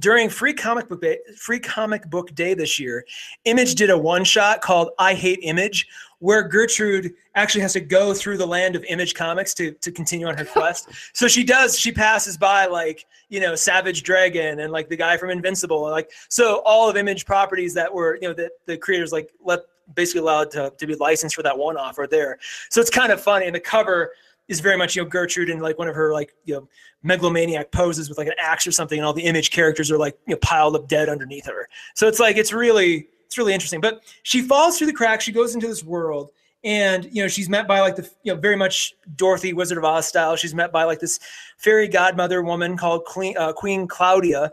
[0.00, 3.04] during free comic book day, free comic book day this year
[3.44, 5.86] image did a one shot called i hate image
[6.20, 10.26] where Gertrude actually has to go through the land of Image Comics to to continue
[10.26, 10.88] on her quest.
[11.12, 11.78] so she does.
[11.78, 15.92] She passes by like you know Savage Dragon and like the guy from Invincible and
[15.92, 19.60] like so all of Image properties that were you know that the creators like let
[19.94, 22.38] basically allowed to, to be licensed for that one off are there.
[22.68, 23.46] So it's kind of funny.
[23.46, 24.12] And the cover
[24.48, 26.68] is very much you know Gertrude in like one of her like you know
[27.02, 30.18] megalomaniac poses with like an axe or something, and all the Image characters are like
[30.26, 31.68] you know piled up dead underneath her.
[31.94, 33.80] So it's like it's really it's really interesting.
[33.80, 35.24] But she falls through the cracks.
[35.24, 36.30] She goes into this world,
[36.64, 39.84] and you know she's met by like the you know very much Dorothy Wizard of
[39.84, 40.34] Oz style.
[40.36, 41.20] She's met by like this
[41.58, 44.52] fairy godmother woman called Queen, uh, Queen Cloudia,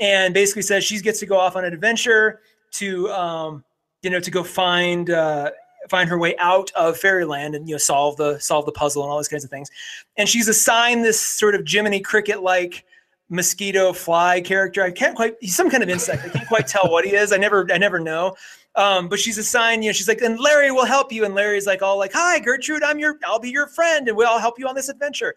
[0.00, 2.40] and basically says she gets to go off on an adventure
[2.72, 3.64] to um,
[4.02, 5.10] you know to go find.
[5.10, 5.50] Uh,
[5.88, 9.10] find her way out of fairyland and you know solve the solve the puzzle and
[9.10, 9.70] all those kinds of things
[10.16, 12.84] and she's assigned this sort of jiminy cricket like
[13.28, 14.82] mosquito fly character.
[14.82, 15.36] I can't quite.
[15.40, 16.24] He's some kind of insect.
[16.24, 17.32] I can't quite tell what he is.
[17.32, 17.66] I never.
[17.72, 18.36] I never know.
[18.76, 19.84] Um, but she's assigned.
[19.84, 21.24] You know, she's like, and Larry will help you.
[21.24, 23.18] And Larry's like, all like, hi Gertrude, I'm your.
[23.24, 25.34] I'll be your friend, and we'll help you on this adventure.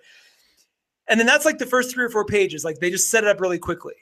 [1.07, 2.65] And then that's like the first three or four pages.
[2.65, 3.93] Like they just set it up really quickly.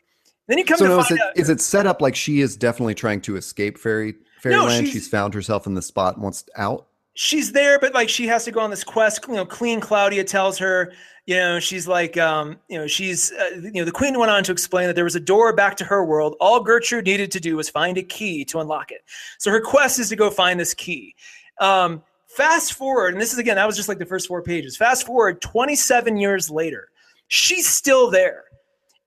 [0.48, 2.16] Then you come so to no, find is it, out, is it set up like
[2.16, 4.70] she is definitely trying to escape fairy fairyland?
[4.70, 6.88] No, she's, she's found herself in the spot wants out.
[7.14, 9.26] She's there, but like she has to go on this quest.
[9.28, 10.92] You know, Queen Cloudia tells her
[11.26, 14.44] you know she's like um, you know she's uh, you know the queen went on
[14.44, 17.40] to explain that there was a door back to her world all gertrude needed to
[17.40, 19.04] do was find a key to unlock it
[19.38, 21.16] so her quest is to go find this key
[21.60, 24.78] um, fast forward and this is again that was just like the first four pages
[24.78, 26.90] fast forward 27 years later
[27.28, 28.45] she's still there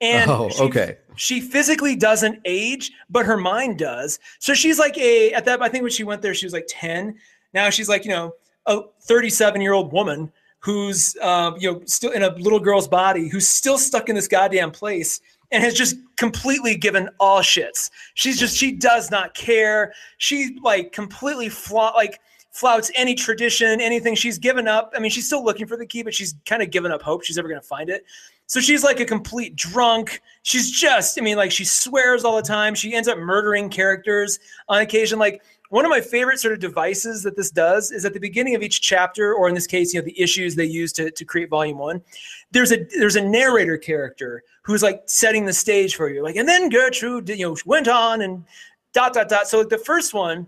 [0.00, 0.98] and oh, she, okay.
[1.16, 4.18] She physically doesn't age, but her mind does.
[4.38, 6.66] So she's like a at that I think when she went there, she was like
[6.68, 7.16] 10.
[7.54, 8.34] Now she's like, you know,
[8.66, 10.30] a 37 year old woman
[10.60, 14.28] who's um, you know still in a little girl's body who's still stuck in this
[14.28, 15.20] goddamn place
[15.50, 17.90] and has just completely given all shits.
[18.14, 19.92] She's just she does not care.
[20.18, 22.20] She like completely flaw like
[22.50, 24.14] flouts any tradition, anything.
[24.14, 24.92] She's given up.
[24.96, 27.24] I mean, she's still looking for the key, but she's kind of given up hope
[27.24, 28.04] she's ever going to find it.
[28.48, 30.20] So she's like a complete drunk.
[30.42, 32.74] She's just, I mean, like she swears all the time.
[32.74, 34.38] She ends up murdering characters
[34.70, 35.18] on occasion.
[35.18, 38.54] Like one of my favorite sort of devices that this does is at the beginning
[38.54, 41.24] of each chapter, or in this case, you know, the issues they use to, to
[41.26, 42.00] create volume one,
[42.50, 46.22] there's a there's a narrator character who's like setting the stage for you.
[46.22, 48.44] Like, and then Gertrude, you know, went on and
[48.94, 49.46] dot dot dot.
[49.46, 50.46] So the first one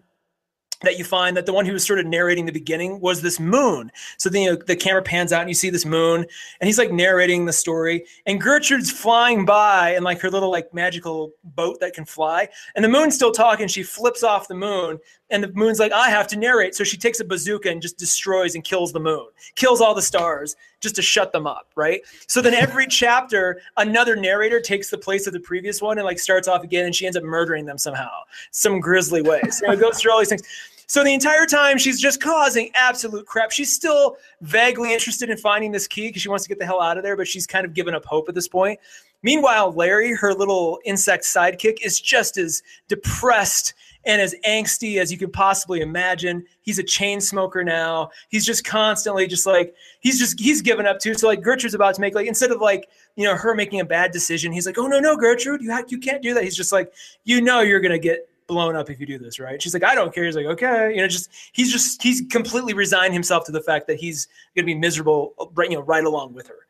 [0.83, 3.39] that you find that the one who was sort of narrating the beginning was this
[3.39, 3.91] moon.
[4.17, 6.27] So then you know, the camera pans out and you see this moon,
[6.61, 8.05] and he's like narrating the story.
[8.27, 12.85] And Gertrude's flying by in like her little like magical boat that can fly, and
[12.85, 13.69] the moon's still talking.
[13.69, 14.99] She flips off the moon,
[15.31, 17.99] and the moon's like, "I have to narrate." So she takes a bazooka and just
[17.99, 19.27] destroys and kills the moon,
[19.57, 22.03] kills all the stars just to shut them up, right?
[22.27, 26.19] So then every chapter, another narrator takes the place of the previous one and like
[26.19, 28.11] starts off again, and she ends up murdering them somehow,
[28.51, 29.61] some grisly ways.
[29.61, 30.43] You know, it goes through all these things.
[30.87, 33.53] So the entire time she's just causing absolute crap.
[33.53, 36.81] She's still vaguely interested in finding this key because she wants to get the hell
[36.81, 38.81] out of there, but she's kind of given up hope at this point.
[39.23, 43.75] Meanwhile, Larry, her little insect sidekick, is just as depressed
[44.05, 46.45] and as angsty as you could possibly imagine.
[46.63, 48.11] He's a chain smoker now.
[48.29, 51.15] He's just constantly just like he's just he's given up too.
[51.15, 53.85] So like Gertrude's about to make like instead of like you know her making a
[53.85, 56.45] bad decision, he's like, oh no no Gertrude, you ha- you can't do that.
[56.45, 56.93] He's just like
[57.25, 59.63] you know you're gonna get blown up if you do this, right?
[59.63, 60.25] She's like, I don't care.
[60.25, 63.87] He's like, okay, you know, just he's just he's completely resigned himself to the fact
[63.87, 65.71] that he's going to be miserable, right?
[65.71, 66.67] You know, right along with her.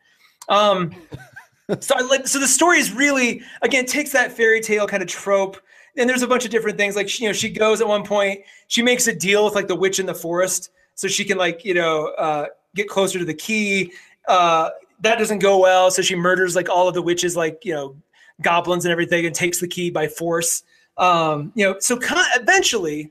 [0.49, 0.95] Um,
[1.81, 5.09] so I like so the story is really again takes that fairy tale kind of
[5.09, 5.57] trope.
[5.97, 6.97] And there's a bunch of different things.
[6.97, 9.69] Like she, you know, she goes at one point, she makes a deal with like
[9.69, 13.25] the witch in the forest, so she can like you know uh, get closer to
[13.25, 13.93] the key.
[14.29, 14.71] Uh,
[15.01, 17.97] that doesn't go well, so she murders like all of the witches, like you know,
[18.43, 20.63] goblins and everything, and takes the key by force.
[20.97, 21.99] Um, you know, so
[22.37, 23.11] eventually,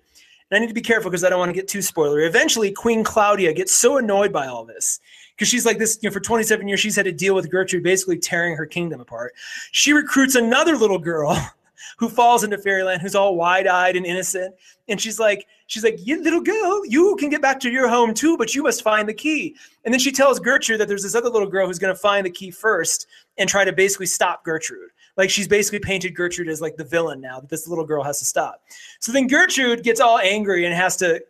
[0.52, 2.28] and I need to be careful because I don't want to get too spoilery.
[2.28, 5.00] Eventually, Queen Cloudia gets so annoyed by all this
[5.36, 7.82] because she's like this, you know, for 27 years, she's had to deal with Gertrude
[7.82, 9.34] basically tearing her kingdom apart.
[9.72, 11.36] She recruits another little girl
[11.98, 14.56] who falls into fairyland, who's all wide-eyed and innocent,
[14.88, 18.14] and she's like, she's like, "You little girl, you can get back to your home
[18.14, 19.56] too, but you must find the key."
[19.86, 22.26] And then she tells Gertrude that there's this other little girl who's going to find
[22.26, 23.08] the key first
[23.38, 24.90] and try to basically stop Gertrude.
[25.18, 28.20] Like she's basically painted Gertrude as like the villain now that this little girl has
[28.20, 28.64] to stop.
[29.00, 31.22] So then Gertrude gets all angry and has to.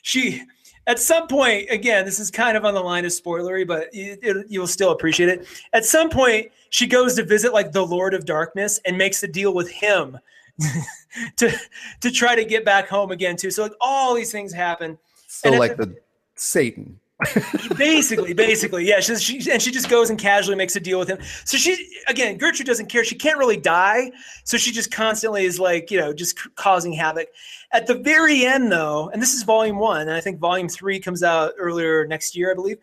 [0.02, 0.42] she,
[0.86, 4.18] at some point, again, this is kind of on the line of spoilery, but it,
[4.22, 5.46] it, you'll still appreciate it.
[5.72, 9.28] At some point, she goes to visit like the Lord of Darkness and makes a
[9.28, 10.18] deal with him
[11.36, 11.56] to
[12.00, 13.50] to try to get back home again too.
[13.50, 14.98] So like all these things happen.
[15.26, 15.96] So like the, the
[16.36, 17.00] Satan
[17.76, 19.00] basically, basically, yeah.
[19.00, 21.18] She, she, and she just goes and casually makes a deal with him.
[21.44, 21.76] So she,
[22.08, 23.04] again, Gertrude doesn't care.
[23.04, 24.10] She can't really die,
[24.44, 27.28] so she just constantly is like, you know, just causing havoc.
[27.72, 30.98] At the very end, though, and this is volume one, and I think volume three
[30.98, 32.78] comes out earlier next year, I believe.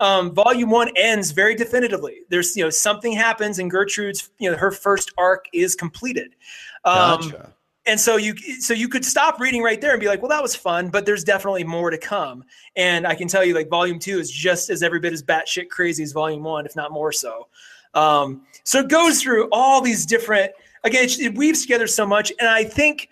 [0.00, 2.20] Um, volume one ends very definitively.
[2.28, 6.34] There's, you know, something happens, and Gertrude's, you know, her first arc is completed.
[6.84, 7.52] Um, gotcha
[7.86, 10.42] and so you so you could stop reading right there and be like well that
[10.42, 12.44] was fun but there's definitely more to come.
[12.76, 15.68] And i can tell you like volume two is just as every bit as batshit
[15.68, 17.48] crazy as volume one if not more so.
[17.94, 20.52] Um, so it goes through all these different
[20.84, 22.32] again it, it weaves together so much.
[22.38, 23.08] And i think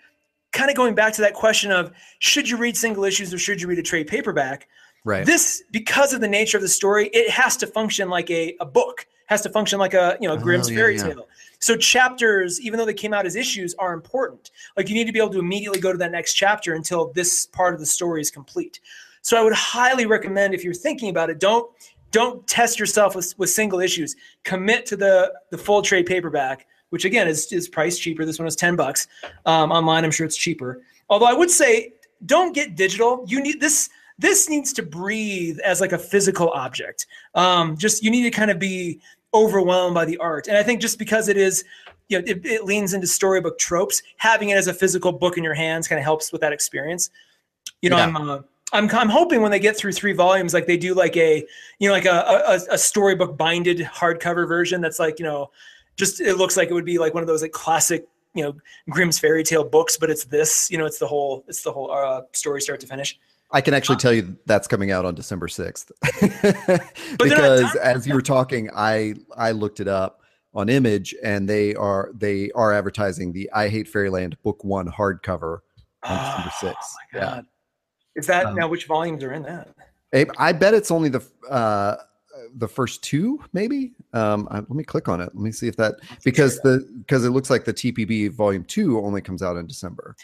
[0.51, 3.61] kind of going back to that question of should you read single issues or should
[3.61, 4.67] you read a trade paperback?
[5.03, 5.25] Right.
[5.25, 8.65] This because of the nature of the story it has to function like a, a
[8.65, 9.07] book.
[9.27, 11.25] Has to function like a you know grimm's oh, yeah, fairy tale
[11.61, 14.49] so chapters, even though they came out as issues, are important.
[14.75, 17.45] Like you need to be able to immediately go to that next chapter until this
[17.45, 18.81] part of the story is complete.
[19.21, 21.71] So I would highly recommend if you're thinking about it, don't
[22.09, 24.15] don't test yourself with, with single issues.
[24.43, 28.25] Commit to the the full trade paperback, which again is is priced cheaper.
[28.25, 29.07] This one is ten bucks
[29.45, 30.03] um, online.
[30.03, 30.81] I'm sure it's cheaper.
[31.09, 31.93] Although I would say
[32.25, 33.23] don't get digital.
[33.27, 33.89] You need this.
[34.17, 37.07] This needs to breathe as like a physical object.
[37.33, 38.99] Um, just you need to kind of be
[39.33, 40.47] overwhelmed by the art.
[40.47, 41.63] And I think just because it is,
[42.09, 45.43] you know, it, it leans into storybook tropes, having it as a physical book in
[45.43, 47.09] your hands kind of helps with that experience.
[47.81, 48.05] You know, yeah.
[48.05, 48.39] I'm, uh,
[48.73, 51.45] I'm, I'm hoping when they get through three volumes, like they do like a,
[51.79, 55.51] you know, like a, a, a storybook binded hardcover version that's like, you know,
[55.97, 58.55] just it looks like it would be like one of those like classic you know
[58.89, 60.69] Grimm's fairy tale books, but it's this.
[60.71, 63.19] You know, it's the whole it's the whole uh, story start to finish.
[63.53, 65.91] I can actually tell you that's coming out on December 6th.
[67.17, 70.21] because as you were talking, I I looked it up
[70.53, 75.59] on Image and they are they are advertising the I Hate Fairyland book 1 hardcover
[76.03, 76.75] on oh, December 6th.
[76.81, 77.35] Oh my god.
[77.35, 77.41] Yeah.
[78.15, 79.69] Is that um, now which volumes are in that?
[80.37, 81.97] I bet it's only the uh
[82.55, 85.75] the first two maybe um I, let me click on it let me see if
[85.77, 89.67] that because the because it looks like the tpb volume two only comes out in
[89.67, 90.15] december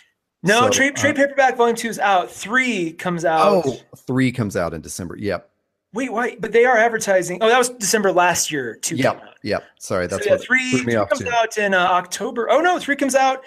[0.44, 2.32] no, so, trade trade uh, paperback volume two is out.
[2.32, 3.66] Three comes out.
[3.66, 5.18] Oh, three comes out in December.
[5.18, 5.50] Yep.
[5.94, 7.40] Wait, wait, but they are advertising.
[7.42, 8.76] Oh, that was December last year.
[8.76, 8.96] Two.
[8.96, 9.24] Yep.
[9.44, 9.64] Yep.
[9.80, 11.30] Sorry, that's so, yeah, three, three comes too.
[11.30, 12.50] out in uh, October.
[12.52, 13.44] Oh no, three comes out.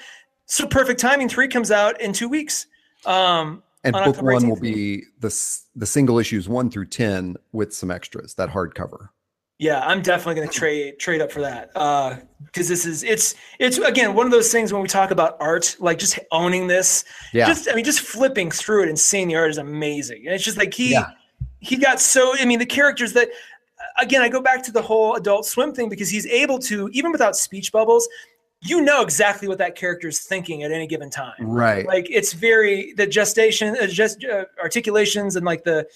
[0.47, 1.29] So perfect timing.
[1.29, 2.67] Three comes out in two weeks.
[3.07, 4.49] Um, and on book October one 18th.
[4.49, 8.35] will be the the single issues one through ten with some extras.
[8.35, 9.11] That hardcover.
[9.61, 13.35] Yeah, I'm definitely going to trade trade up for that because uh, this is it's
[13.59, 17.05] it's again one of those things when we talk about art, like just owning this.
[17.35, 17.47] Yeah.
[17.47, 20.23] Just I mean, just flipping through it and seeing the art is amazing.
[20.25, 21.11] And it's just like he yeah.
[21.59, 22.35] he got so.
[22.39, 23.29] I mean, the characters that
[24.01, 27.13] again, I go back to the whole Adult Swim thing because he's able to even
[27.13, 28.09] without speech bubbles.
[28.63, 31.87] You know exactly what that character is thinking at any given time, right?
[31.87, 35.87] Like it's very the gestation, uh, just uh, articulations, and like the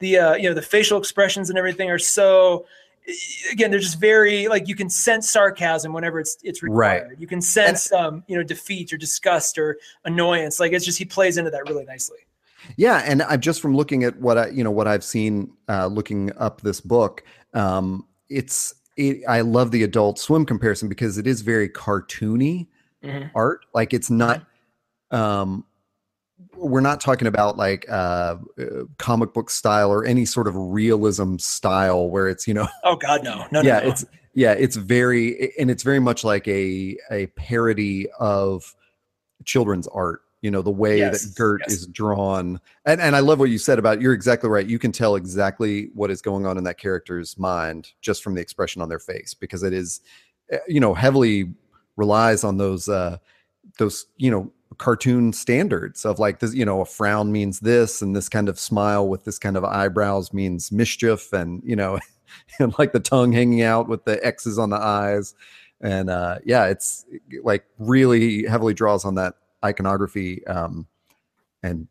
[0.00, 2.66] the uh, you know the facial expressions and everything are so
[3.52, 7.08] again they're just very like you can sense sarcasm whenever it's it's required.
[7.10, 7.20] Right.
[7.20, 10.58] you can sense and, um you know defeat or disgust or annoyance.
[10.60, 12.18] Like it's just he plays into that really nicely.
[12.78, 15.86] Yeah and i'm just from looking at what i you know what i've seen uh
[15.86, 21.26] looking up this book um it's it, i love the adult swim comparison because it
[21.26, 22.68] is very cartoony
[23.04, 23.28] mm-hmm.
[23.34, 23.66] art.
[23.74, 24.44] Like it's not
[25.10, 25.64] um
[26.56, 28.64] we're not talking about like uh, uh,
[28.98, 33.22] comic book style or any sort of realism style where it's you know oh god
[33.24, 33.90] no no yeah no, no.
[33.90, 38.74] it's yeah it's very and it's very much like a a parody of
[39.44, 41.72] children's art you know the way yes, that Gert yes.
[41.72, 44.92] is drawn and and I love what you said about you're exactly right you can
[44.92, 48.90] tell exactly what is going on in that character's mind just from the expression on
[48.90, 50.00] their face because it is
[50.50, 51.54] eh, you know heavily
[51.96, 53.16] relies on those uh
[53.78, 58.14] those you know cartoon standards of like this you know a frown means this and
[58.14, 61.98] this kind of smile with this kind of eyebrows means mischief and you know
[62.58, 65.34] and like the tongue hanging out with the x's on the eyes.
[65.80, 67.04] And uh yeah it's
[67.42, 70.86] like really heavily draws on that iconography um
[71.62, 71.88] and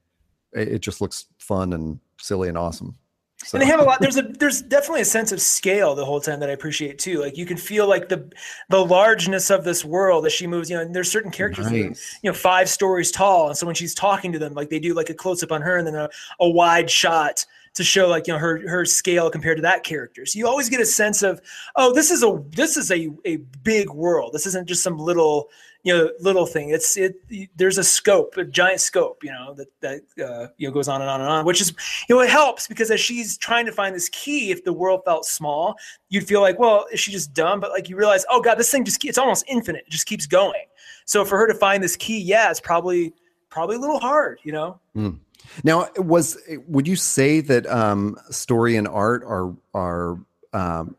[0.54, 2.96] it just looks fun and silly and awesome
[3.44, 3.58] so.
[3.58, 4.00] And they have a lot.
[4.00, 7.20] There's a there's definitely a sense of scale the whole time that I appreciate too.
[7.20, 8.32] Like you can feel like the
[8.70, 10.70] the largeness of this world as she moves.
[10.70, 12.20] You know, and there's certain characters, nice.
[12.22, 14.94] you know, five stories tall, and so when she's talking to them, like they do
[14.94, 18.28] like a close up on her and then a, a wide shot to show like
[18.28, 20.26] you know her her scale compared to that character.
[20.26, 21.42] So you always get a sense of
[21.76, 24.34] oh this is a this is a a big world.
[24.34, 25.50] This isn't just some little
[25.84, 26.70] you know little thing.
[26.70, 27.16] It's it
[27.56, 31.02] there's a scope a giant scope you know that that uh, you know goes on
[31.02, 31.74] and on and on which is
[32.08, 35.02] you know it helps because as she's trying to find this key if the world
[35.06, 35.76] felt small
[36.10, 37.60] you'd feel like well is she just dumb?
[37.60, 39.84] But like you realize oh god this thing just it's almost infinite.
[39.86, 40.66] It just keeps going.
[41.06, 43.14] So for her to find this key yeah it's probably
[43.50, 44.80] probably a little hard you know?
[44.96, 45.20] Mm.
[45.64, 50.18] now was would you say that um story and art are are
[50.54, 50.96] um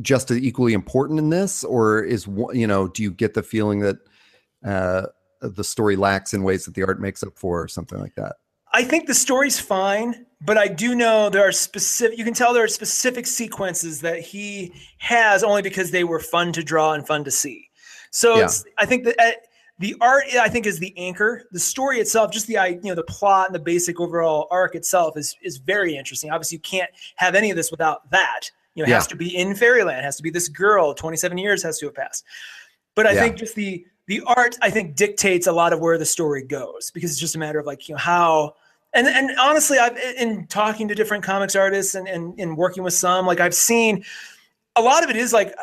[0.00, 3.80] just as equally important in this, or is you know, do you get the feeling
[3.80, 3.96] that
[4.64, 5.06] uh,
[5.40, 8.36] the story lacks in ways that the art makes up for, or something like that?
[8.72, 12.18] I think the story's fine, but I do know there are specific.
[12.18, 16.52] You can tell there are specific sequences that he has only because they were fun
[16.52, 17.68] to draw and fun to see.
[18.10, 18.48] So yeah.
[18.78, 19.16] I think that.
[19.18, 19.32] Uh,
[19.78, 23.02] the art i think is the anchor the story itself just the you know the
[23.04, 27.34] plot and the basic overall arc itself is is very interesting obviously you can't have
[27.34, 28.94] any of this without that you know, yeah.
[28.94, 31.94] has to be in fairyland, has to be this girl, 27 years has to have
[31.94, 32.24] passed.
[32.94, 33.22] But I yeah.
[33.22, 36.90] think just the the art, I think, dictates a lot of where the story goes
[36.90, 38.54] because it's just a matter of like, you know, how
[38.92, 42.94] and and honestly, I've in talking to different comics artists and and, and working with
[42.94, 44.04] some, like I've seen
[44.76, 45.54] a lot of it is like,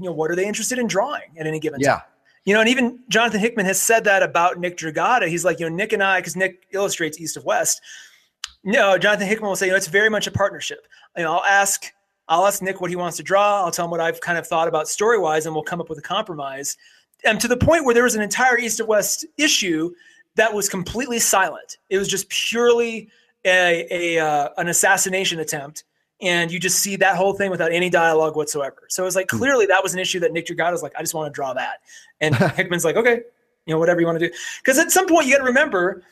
[0.00, 1.96] you know, what are they interested in drawing at any given yeah.
[1.96, 2.02] time?
[2.44, 5.28] You know, and even Jonathan Hickman has said that about Nick Dragotta.
[5.28, 7.80] He's like, you know, Nick and I, because Nick illustrates East of West.
[8.64, 10.86] No, Jonathan Hickman will say, you know, it's very much a partnership.
[11.16, 11.86] You know, I'll ask
[12.28, 13.64] I'll ask Nick what he wants to draw.
[13.64, 15.88] I'll tell him what I've kind of thought about story wise, and we'll come up
[15.88, 16.76] with a compromise.
[17.24, 19.92] And to the point where there was an entire East of West issue
[20.36, 21.78] that was completely silent.
[21.90, 23.08] It was just purely
[23.44, 25.84] a, a uh, an assassination attempt,
[26.20, 28.86] and you just see that whole thing without any dialogue whatsoever.
[28.88, 29.38] So it was like hmm.
[29.38, 31.52] clearly that was an issue that Nick Dragotta was like, I just want to draw
[31.54, 31.80] that,
[32.20, 33.20] and Hickman's like, okay,
[33.66, 34.34] you know, whatever you want to do.
[34.62, 36.02] Because at some point you got to remember,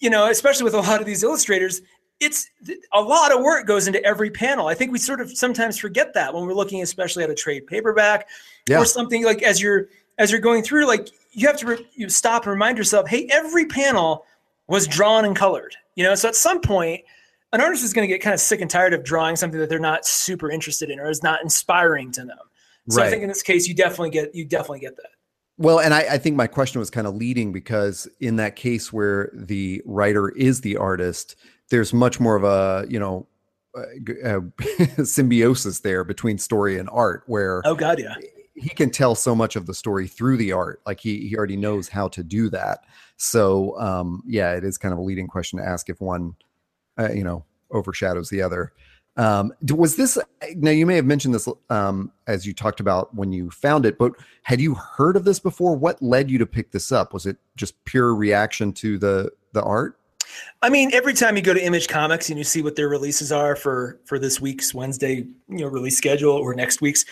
[0.00, 1.82] you know, especially with a lot of these illustrators,
[2.22, 2.48] it's
[2.92, 4.68] a lot of work goes into every panel.
[4.68, 7.66] I think we sort of sometimes forget that when we're looking, especially at a trade
[7.66, 8.28] paperback
[8.68, 8.78] yeah.
[8.78, 12.08] or something like as you're as you're going through, like you have to re- you
[12.08, 14.24] stop and remind yourself, hey, every panel
[14.68, 15.74] was drawn and colored.
[15.96, 17.02] You know, so at some point,
[17.52, 19.68] an artist is going to get kind of sick and tired of drawing something that
[19.68, 22.38] they're not super interested in or is not inspiring to them.
[22.88, 23.08] So right.
[23.08, 25.10] I think in this case, you definitely get you definitely get that.
[25.58, 28.92] Well, and I, I, think my question was kind of leading because in that case
[28.92, 31.36] where the writer is the artist,
[31.72, 33.26] there's much more of a you know
[35.04, 38.14] symbiosis there between story and art where oh god yeah.
[38.54, 40.82] he can tell so much of the story through the art.
[40.84, 42.80] Like he he already knows how to do that.
[43.16, 46.36] So um yeah it is kind of a leading question to ask if one
[47.00, 48.74] uh, you know overshadows the other.
[49.16, 50.18] Um was this
[50.56, 53.96] now you may have mentioned this um as you talked about when you found it
[53.96, 54.12] but
[54.42, 55.74] had you heard of this before?
[55.74, 57.14] What led you to pick this up?
[57.14, 59.98] Was it just pure reaction to the the art
[60.62, 63.32] I mean, every time you go to Image Comics and you see what their releases
[63.32, 67.04] are for for this week's Wednesday, you know, release schedule or next week's,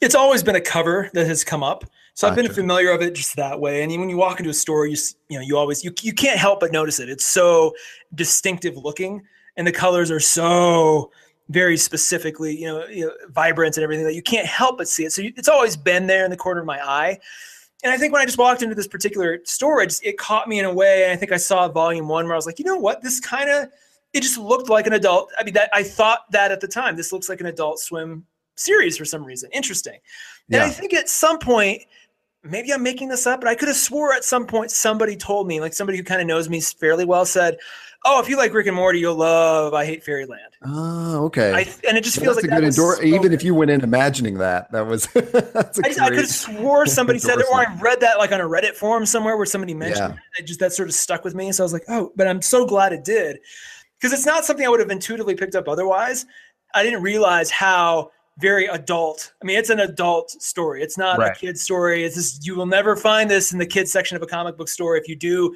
[0.00, 1.84] it's always been a cover that has come up.
[2.14, 3.82] So I've been familiar of it just that way.
[3.82, 4.96] And when you walk into a store, you
[5.28, 7.08] you know you always you you can't help but notice it.
[7.08, 7.74] It's so
[8.14, 9.22] distinctive looking,
[9.56, 11.10] and the colors are so
[11.50, 15.04] very specifically you know, you know vibrant and everything that you can't help but see
[15.04, 15.12] it.
[15.12, 17.18] So it's always been there in the corner of my eye.
[17.84, 20.48] And I think when I just walked into this particular store, it, just, it caught
[20.48, 21.04] me in a way.
[21.04, 23.20] And I think I saw volume one where I was like, you know what, this
[23.20, 23.68] kind of
[24.14, 25.30] it just looked like an adult.
[25.38, 26.96] I mean, that I thought that at the time.
[26.96, 28.24] This looks like an adult swim
[28.56, 29.50] series for some reason.
[29.52, 29.94] Interesting.
[29.94, 30.00] And
[30.56, 30.64] yeah.
[30.64, 31.82] I think at some point
[32.44, 35.48] maybe I'm making this up, but I could have swore at some point somebody told
[35.48, 37.58] me, like somebody who kind of knows me fairly well, said,
[38.04, 41.52] "Oh, if you like Rick and Morty, you'll love I Hate Fairyland." Oh, okay.
[41.52, 44.38] I, and it just feels like a good endor- Even if you went in imagining
[44.38, 45.06] that, that was.
[45.14, 48.40] that's I, I could have swore somebody said it, or I read that like on
[48.40, 50.40] a Reddit forum somewhere where somebody mentioned yeah.
[50.42, 50.46] it.
[50.46, 52.66] Just that sort of stuck with me, so I was like, "Oh," but I'm so
[52.66, 53.38] glad it did
[53.98, 56.26] because it's not something I would have intuitively picked up otherwise.
[56.74, 59.32] I didn't realize how very adult.
[59.42, 60.82] I mean, it's an adult story.
[60.82, 61.30] It's not right.
[61.30, 62.04] a kid story.
[62.04, 64.68] It's just you will never find this in the kids section of a comic book
[64.68, 64.96] store.
[64.96, 65.54] If you do,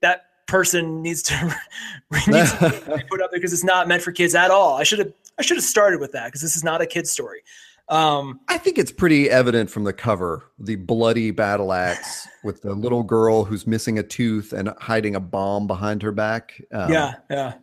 [0.00, 1.56] that person needs to,
[2.26, 4.76] needs to put up there because it's not meant for kids at all.
[4.76, 7.12] I should have I should have started with that because this is not a kid's
[7.12, 7.42] story.
[7.88, 12.74] Um, I think it's pretty evident from the cover, the bloody battle axe with the
[12.74, 16.60] little girl who's missing a tooth and hiding a bomb behind her back.
[16.72, 17.54] Um, yeah, yeah.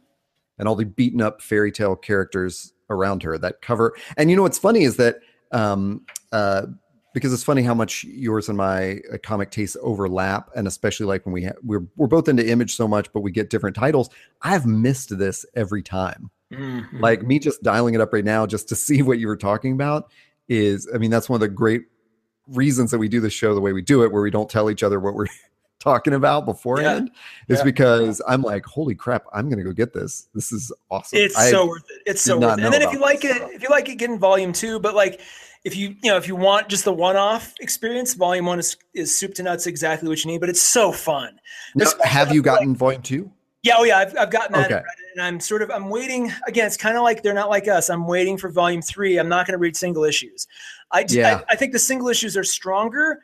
[0.57, 3.38] And all the beaten up fairy tale characters around her.
[3.38, 5.19] That cover, and you know what's funny is that
[5.51, 6.67] um, uh,
[7.16, 11.26] because it's funny how much yours and my uh, comic tastes overlap, and especially like
[11.26, 14.09] when we ha- we're we're both into image so much, but we get different titles.
[14.41, 16.30] I've missed this every time.
[16.51, 16.99] Mm-hmm.
[16.99, 19.72] Like me just dialing it up right now just to see what you were talking
[19.72, 20.11] about
[20.49, 21.84] is, I mean, that's one of the great
[22.49, 24.70] reasons that we do the show the way we do it, where we don't tell
[24.70, 25.28] each other what we're
[25.80, 27.11] talking about beforehand
[27.47, 27.53] yeah.
[27.53, 27.63] is yeah.
[27.63, 30.28] because I'm like, holy crap, I'm gonna go get this.
[30.34, 31.18] This is awesome.
[31.18, 32.01] It's I so worth it.
[32.07, 32.66] It's so worth it.
[32.66, 34.82] And then if you like it, if you like it, get in volume two.
[34.82, 35.22] But like
[35.66, 39.16] if you you know if you want just the one-off experience, volume one is, is
[39.16, 40.39] soup to nuts exactly what you need.
[40.39, 41.39] But it's so fun.
[41.74, 43.32] Now, have you gotten like, volume two?
[43.63, 44.84] Yeah, oh yeah, I've, I've gotten that, okay.
[45.16, 46.32] and I'm sort of I'm waiting.
[46.47, 47.89] Again, it's kind of like they're not like us.
[47.89, 49.18] I'm waiting for volume three.
[49.18, 50.47] I'm not going to read single issues.
[50.91, 51.41] I, yeah.
[51.49, 53.20] I I think the single issues are stronger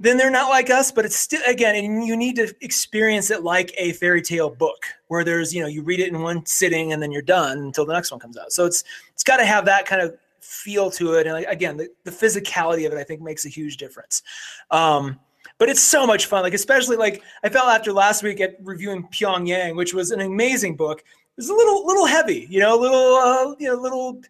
[0.00, 3.42] then they're not like us but it's still again and you need to experience it
[3.42, 6.92] like a fairy tale book where there's you know you read it in one sitting
[6.92, 9.44] and then you're done until the next one comes out so it's it's got to
[9.44, 11.26] have that kind of feel to it.
[11.26, 14.22] And like, again the, the physicality of it i think makes a huge difference.
[14.70, 15.18] Um,
[15.58, 16.42] but it's so much fun.
[16.42, 20.76] Like especially like i felt after last week at reviewing pyongyang which was an amazing
[20.76, 21.00] book.
[21.00, 24.20] It was a little little heavy you know a little uh, you know a little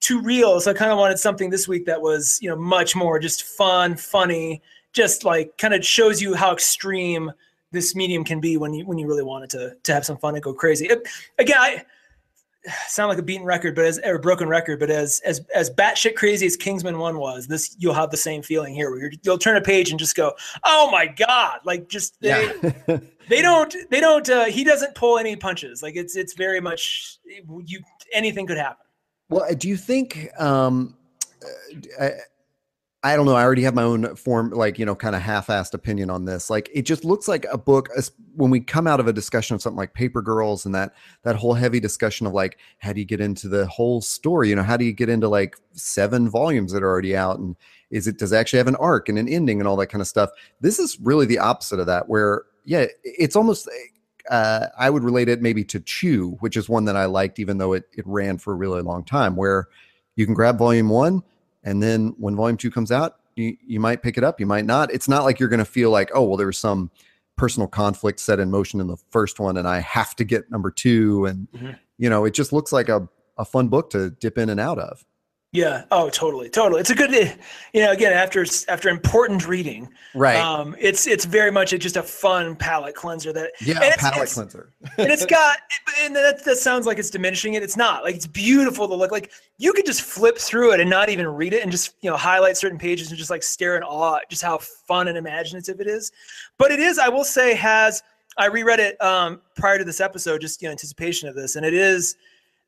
[0.00, 0.60] too real.
[0.60, 3.44] So i kind of wanted something this week that was you know much more just
[3.44, 7.32] fun funny just like kind of shows you how extreme
[7.72, 10.18] this medium can be when you when you really want it to to have some
[10.18, 10.86] fun and go crazy.
[10.86, 11.08] It,
[11.38, 11.84] again, I
[12.88, 15.70] sound like a beaten record, but as or a broken record, but as as as
[15.70, 18.90] batshit crazy as Kingsman One was, this you'll have the same feeling here.
[18.90, 20.32] Where you'll turn a page and just go,
[20.64, 22.52] "Oh my god!" Like just they
[22.88, 22.98] yeah.
[23.28, 25.82] they don't they don't uh, he doesn't pull any punches.
[25.82, 27.18] Like it's it's very much
[27.64, 27.80] you
[28.12, 28.86] anything could happen.
[29.28, 30.28] Well, do you think?
[30.38, 30.96] um
[31.98, 32.10] uh,
[33.04, 33.34] I don't know.
[33.34, 36.24] I already have my own form, like, you know, kind of half assed opinion on
[36.24, 36.48] this.
[36.48, 37.88] Like, it just looks like a book
[38.36, 40.94] when we come out of a discussion of something like Paper Girls and that,
[41.24, 44.50] that whole heavy discussion of like, how do you get into the whole story?
[44.50, 47.40] You know, how do you get into like seven volumes that are already out?
[47.40, 47.56] And
[47.90, 50.00] is it, does it actually have an arc and an ending and all that kind
[50.00, 50.30] of stuff?
[50.60, 53.68] This is really the opposite of that, where, yeah, it's almost,
[54.30, 57.58] uh, I would relate it maybe to Chew, which is one that I liked, even
[57.58, 59.66] though it, it ran for a really long time, where
[60.14, 61.24] you can grab volume one
[61.64, 64.66] and then when volume two comes out, you, you might pick it up, you might
[64.66, 64.92] not.
[64.92, 66.90] It's not like you're going to feel like, oh, well, there was some
[67.36, 70.70] personal conflict set in motion in the first one and I have to get number
[70.70, 71.26] two.
[71.26, 71.70] And, mm-hmm.
[71.98, 73.08] you know, it just looks like a,
[73.38, 75.04] a fun book to dip in and out of.
[75.52, 75.84] Yeah.
[75.90, 76.80] Oh, totally, totally.
[76.80, 77.12] It's a good,
[77.74, 80.38] you know, again after after important reading, right?
[80.38, 83.34] Um, it's it's very much a, just a fun palate cleanser.
[83.34, 84.72] That yeah, it's, palate it's, cleanser.
[84.96, 85.58] and it's got,
[86.00, 87.62] and that that sounds like it's diminishing it.
[87.62, 88.02] It's not.
[88.02, 89.12] Like it's beautiful to look.
[89.12, 92.08] Like you could just flip through it and not even read it, and just you
[92.08, 95.18] know highlight certain pages and just like stare in awe at just how fun and
[95.18, 96.12] imaginative it is.
[96.56, 98.02] But it is, I will say, has
[98.38, 101.66] I reread it um, prior to this episode, just you know, anticipation of this, and
[101.66, 102.16] it is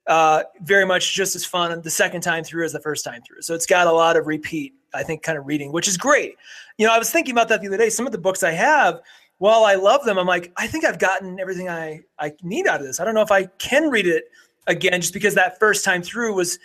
[0.07, 3.43] uh, very much just as fun the second time through as the first time through.
[3.43, 6.37] So it's got a lot of repeat, I think, kind of reading, which is great.
[6.79, 7.89] You know, I was thinking about that the other day.
[7.89, 9.01] Some of the books I have,
[9.39, 12.81] while I love them, I'm like, I think I've gotten everything I, I need out
[12.81, 13.01] of this.
[13.01, 14.25] I don't know if I can read it
[14.67, 16.59] again, just because that first time through was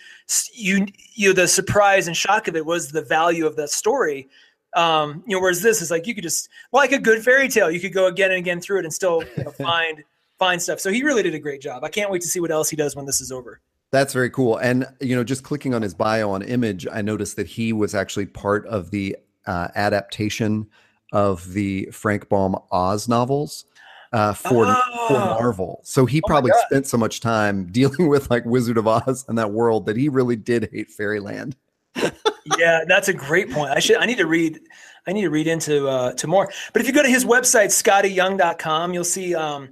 [0.53, 4.27] you, you know, the surprise and shock of it was the value of that story.
[4.75, 7.71] Um, you know, whereas this is like you could just like a good fairy tale,
[7.71, 10.03] you could go again and again through it and still you know, find
[10.39, 10.79] find stuff.
[10.79, 11.83] So he really did a great job.
[11.83, 13.61] I can't wait to see what else he does when this is over.
[13.91, 14.57] That's very cool.
[14.57, 17.93] And you know, just clicking on his bio on Image, I noticed that he was
[17.93, 20.67] actually part of the uh, adaptation
[21.11, 23.65] of the Frank Baum Oz novels
[24.13, 25.05] uh, for, oh.
[25.07, 25.81] for Marvel.
[25.83, 29.37] So he oh probably spent so much time dealing with like Wizard of Oz and
[29.37, 31.55] that world that he really did hate Fairyland.
[32.57, 33.71] yeah, that's a great point.
[33.71, 34.59] I should I need to read
[35.07, 36.51] I need to read into uh, to more.
[36.71, 39.69] But if you go to his website skottieyoung.com, you'll see um,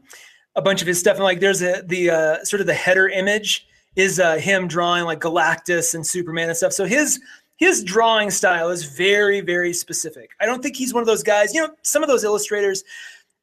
[0.58, 3.08] a bunch of his stuff and like there's a the uh, sort of the header
[3.08, 6.74] image is uh, him drawing like Galactus and Superman and stuff.
[6.74, 7.22] So his
[7.58, 10.32] his drawing style is very very specific.
[10.42, 12.84] I don't think he's one of those guys, you know, some of those illustrators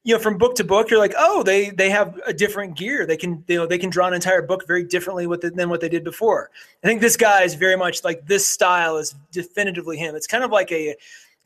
[0.03, 3.07] you know from book to book you're like oh they they have a different gear
[3.07, 5.71] they can you know they can draw an entire book very differently with it than
[5.71, 6.51] what they did before
[6.83, 10.45] i think this guy is very much like this style is definitively him it's kind
[10.45, 10.95] of like a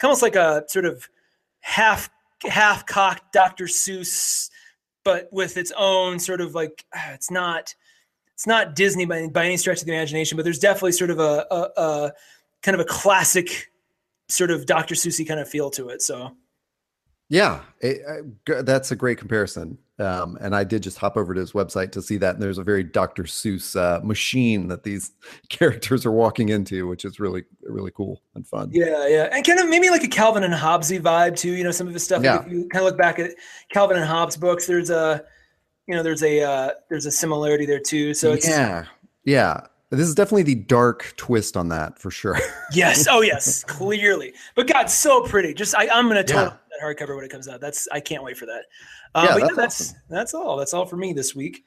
[0.02, 1.08] almost like a sort of
[1.60, 2.10] half
[2.42, 4.50] half cocked dr seuss
[5.08, 7.74] but with its own sort of like ah, it's not
[8.34, 11.18] it's not disney by, by any stretch of the imagination but there's definitely sort of
[11.18, 12.12] a, a, a
[12.62, 13.70] kind of a classic
[14.28, 16.36] sort of dr seussy kind of feel to it so
[17.28, 18.00] yeah, it,
[18.46, 19.78] that's a great comparison.
[19.98, 22.34] Um, and I did just hop over to his website to see that.
[22.34, 23.24] And there's a very Dr.
[23.24, 25.12] Seuss uh, machine that these
[25.48, 28.70] characters are walking into, which is really, really cool and fun.
[28.72, 29.28] Yeah, yeah.
[29.32, 31.52] And kind of maybe like a Calvin and Hobbesy vibe too.
[31.52, 32.22] You know, some of his stuff.
[32.22, 32.44] Yeah.
[32.44, 33.32] If you kind of look back at
[33.70, 35.24] Calvin and Hobbes books, there's a,
[35.86, 38.14] you know, there's a, uh, there's a similarity there too.
[38.14, 38.84] So it's, yeah,
[39.24, 39.60] yeah.
[39.90, 42.38] This is definitely the dark twist on that for sure.
[42.72, 43.06] yes.
[43.10, 43.64] Oh, yes.
[43.68, 44.34] Clearly.
[44.54, 45.54] But God, so pretty.
[45.54, 47.60] Just I, am gonna totally yeah that hardcover when it comes out.
[47.60, 48.64] That's I can't wait for that.
[49.14, 49.96] Uh, yeah, but that's, yeah, that's awesome.
[50.08, 50.56] that's all.
[50.56, 51.64] That's all for me this week.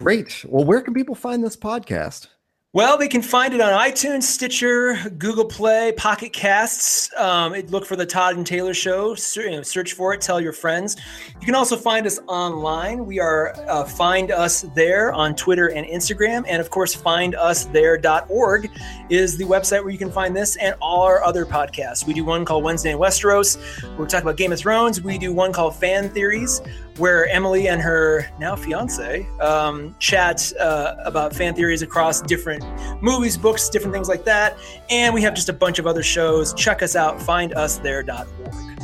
[0.00, 0.44] Great.
[0.48, 2.28] Well, where can people find this podcast?
[2.74, 7.10] Well, they can find it on iTunes, Stitcher, Google Play, Pocket Casts.
[7.16, 9.14] Um, look for the Todd and Taylor Show.
[9.14, 10.20] Search for it.
[10.20, 10.94] Tell your friends.
[11.40, 13.06] You can also find us online.
[13.06, 18.70] We are uh, find us there on Twitter and Instagram, and of course, findusthere.org
[19.08, 22.06] is the website where you can find this and all our other podcasts.
[22.06, 25.00] We do one called Wednesday in Westeros, where we talk about Game of Thrones.
[25.00, 26.60] We do one called Fan Theories,
[26.98, 32.64] where Emily and her now fiance um, chat uh, about fan theories across different
[33.02, 34.56] movies, books, different things like that.
[34.90, 36.52] And we have just a bunch of other shows.
[36.54, 38.82] Check us out, findusthere.org.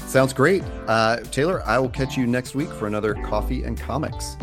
[0.00, 0.62] Sounds great.
[0.86, 4.36] Uh, Taylor, I will catch you next week for another Coffee and Comics.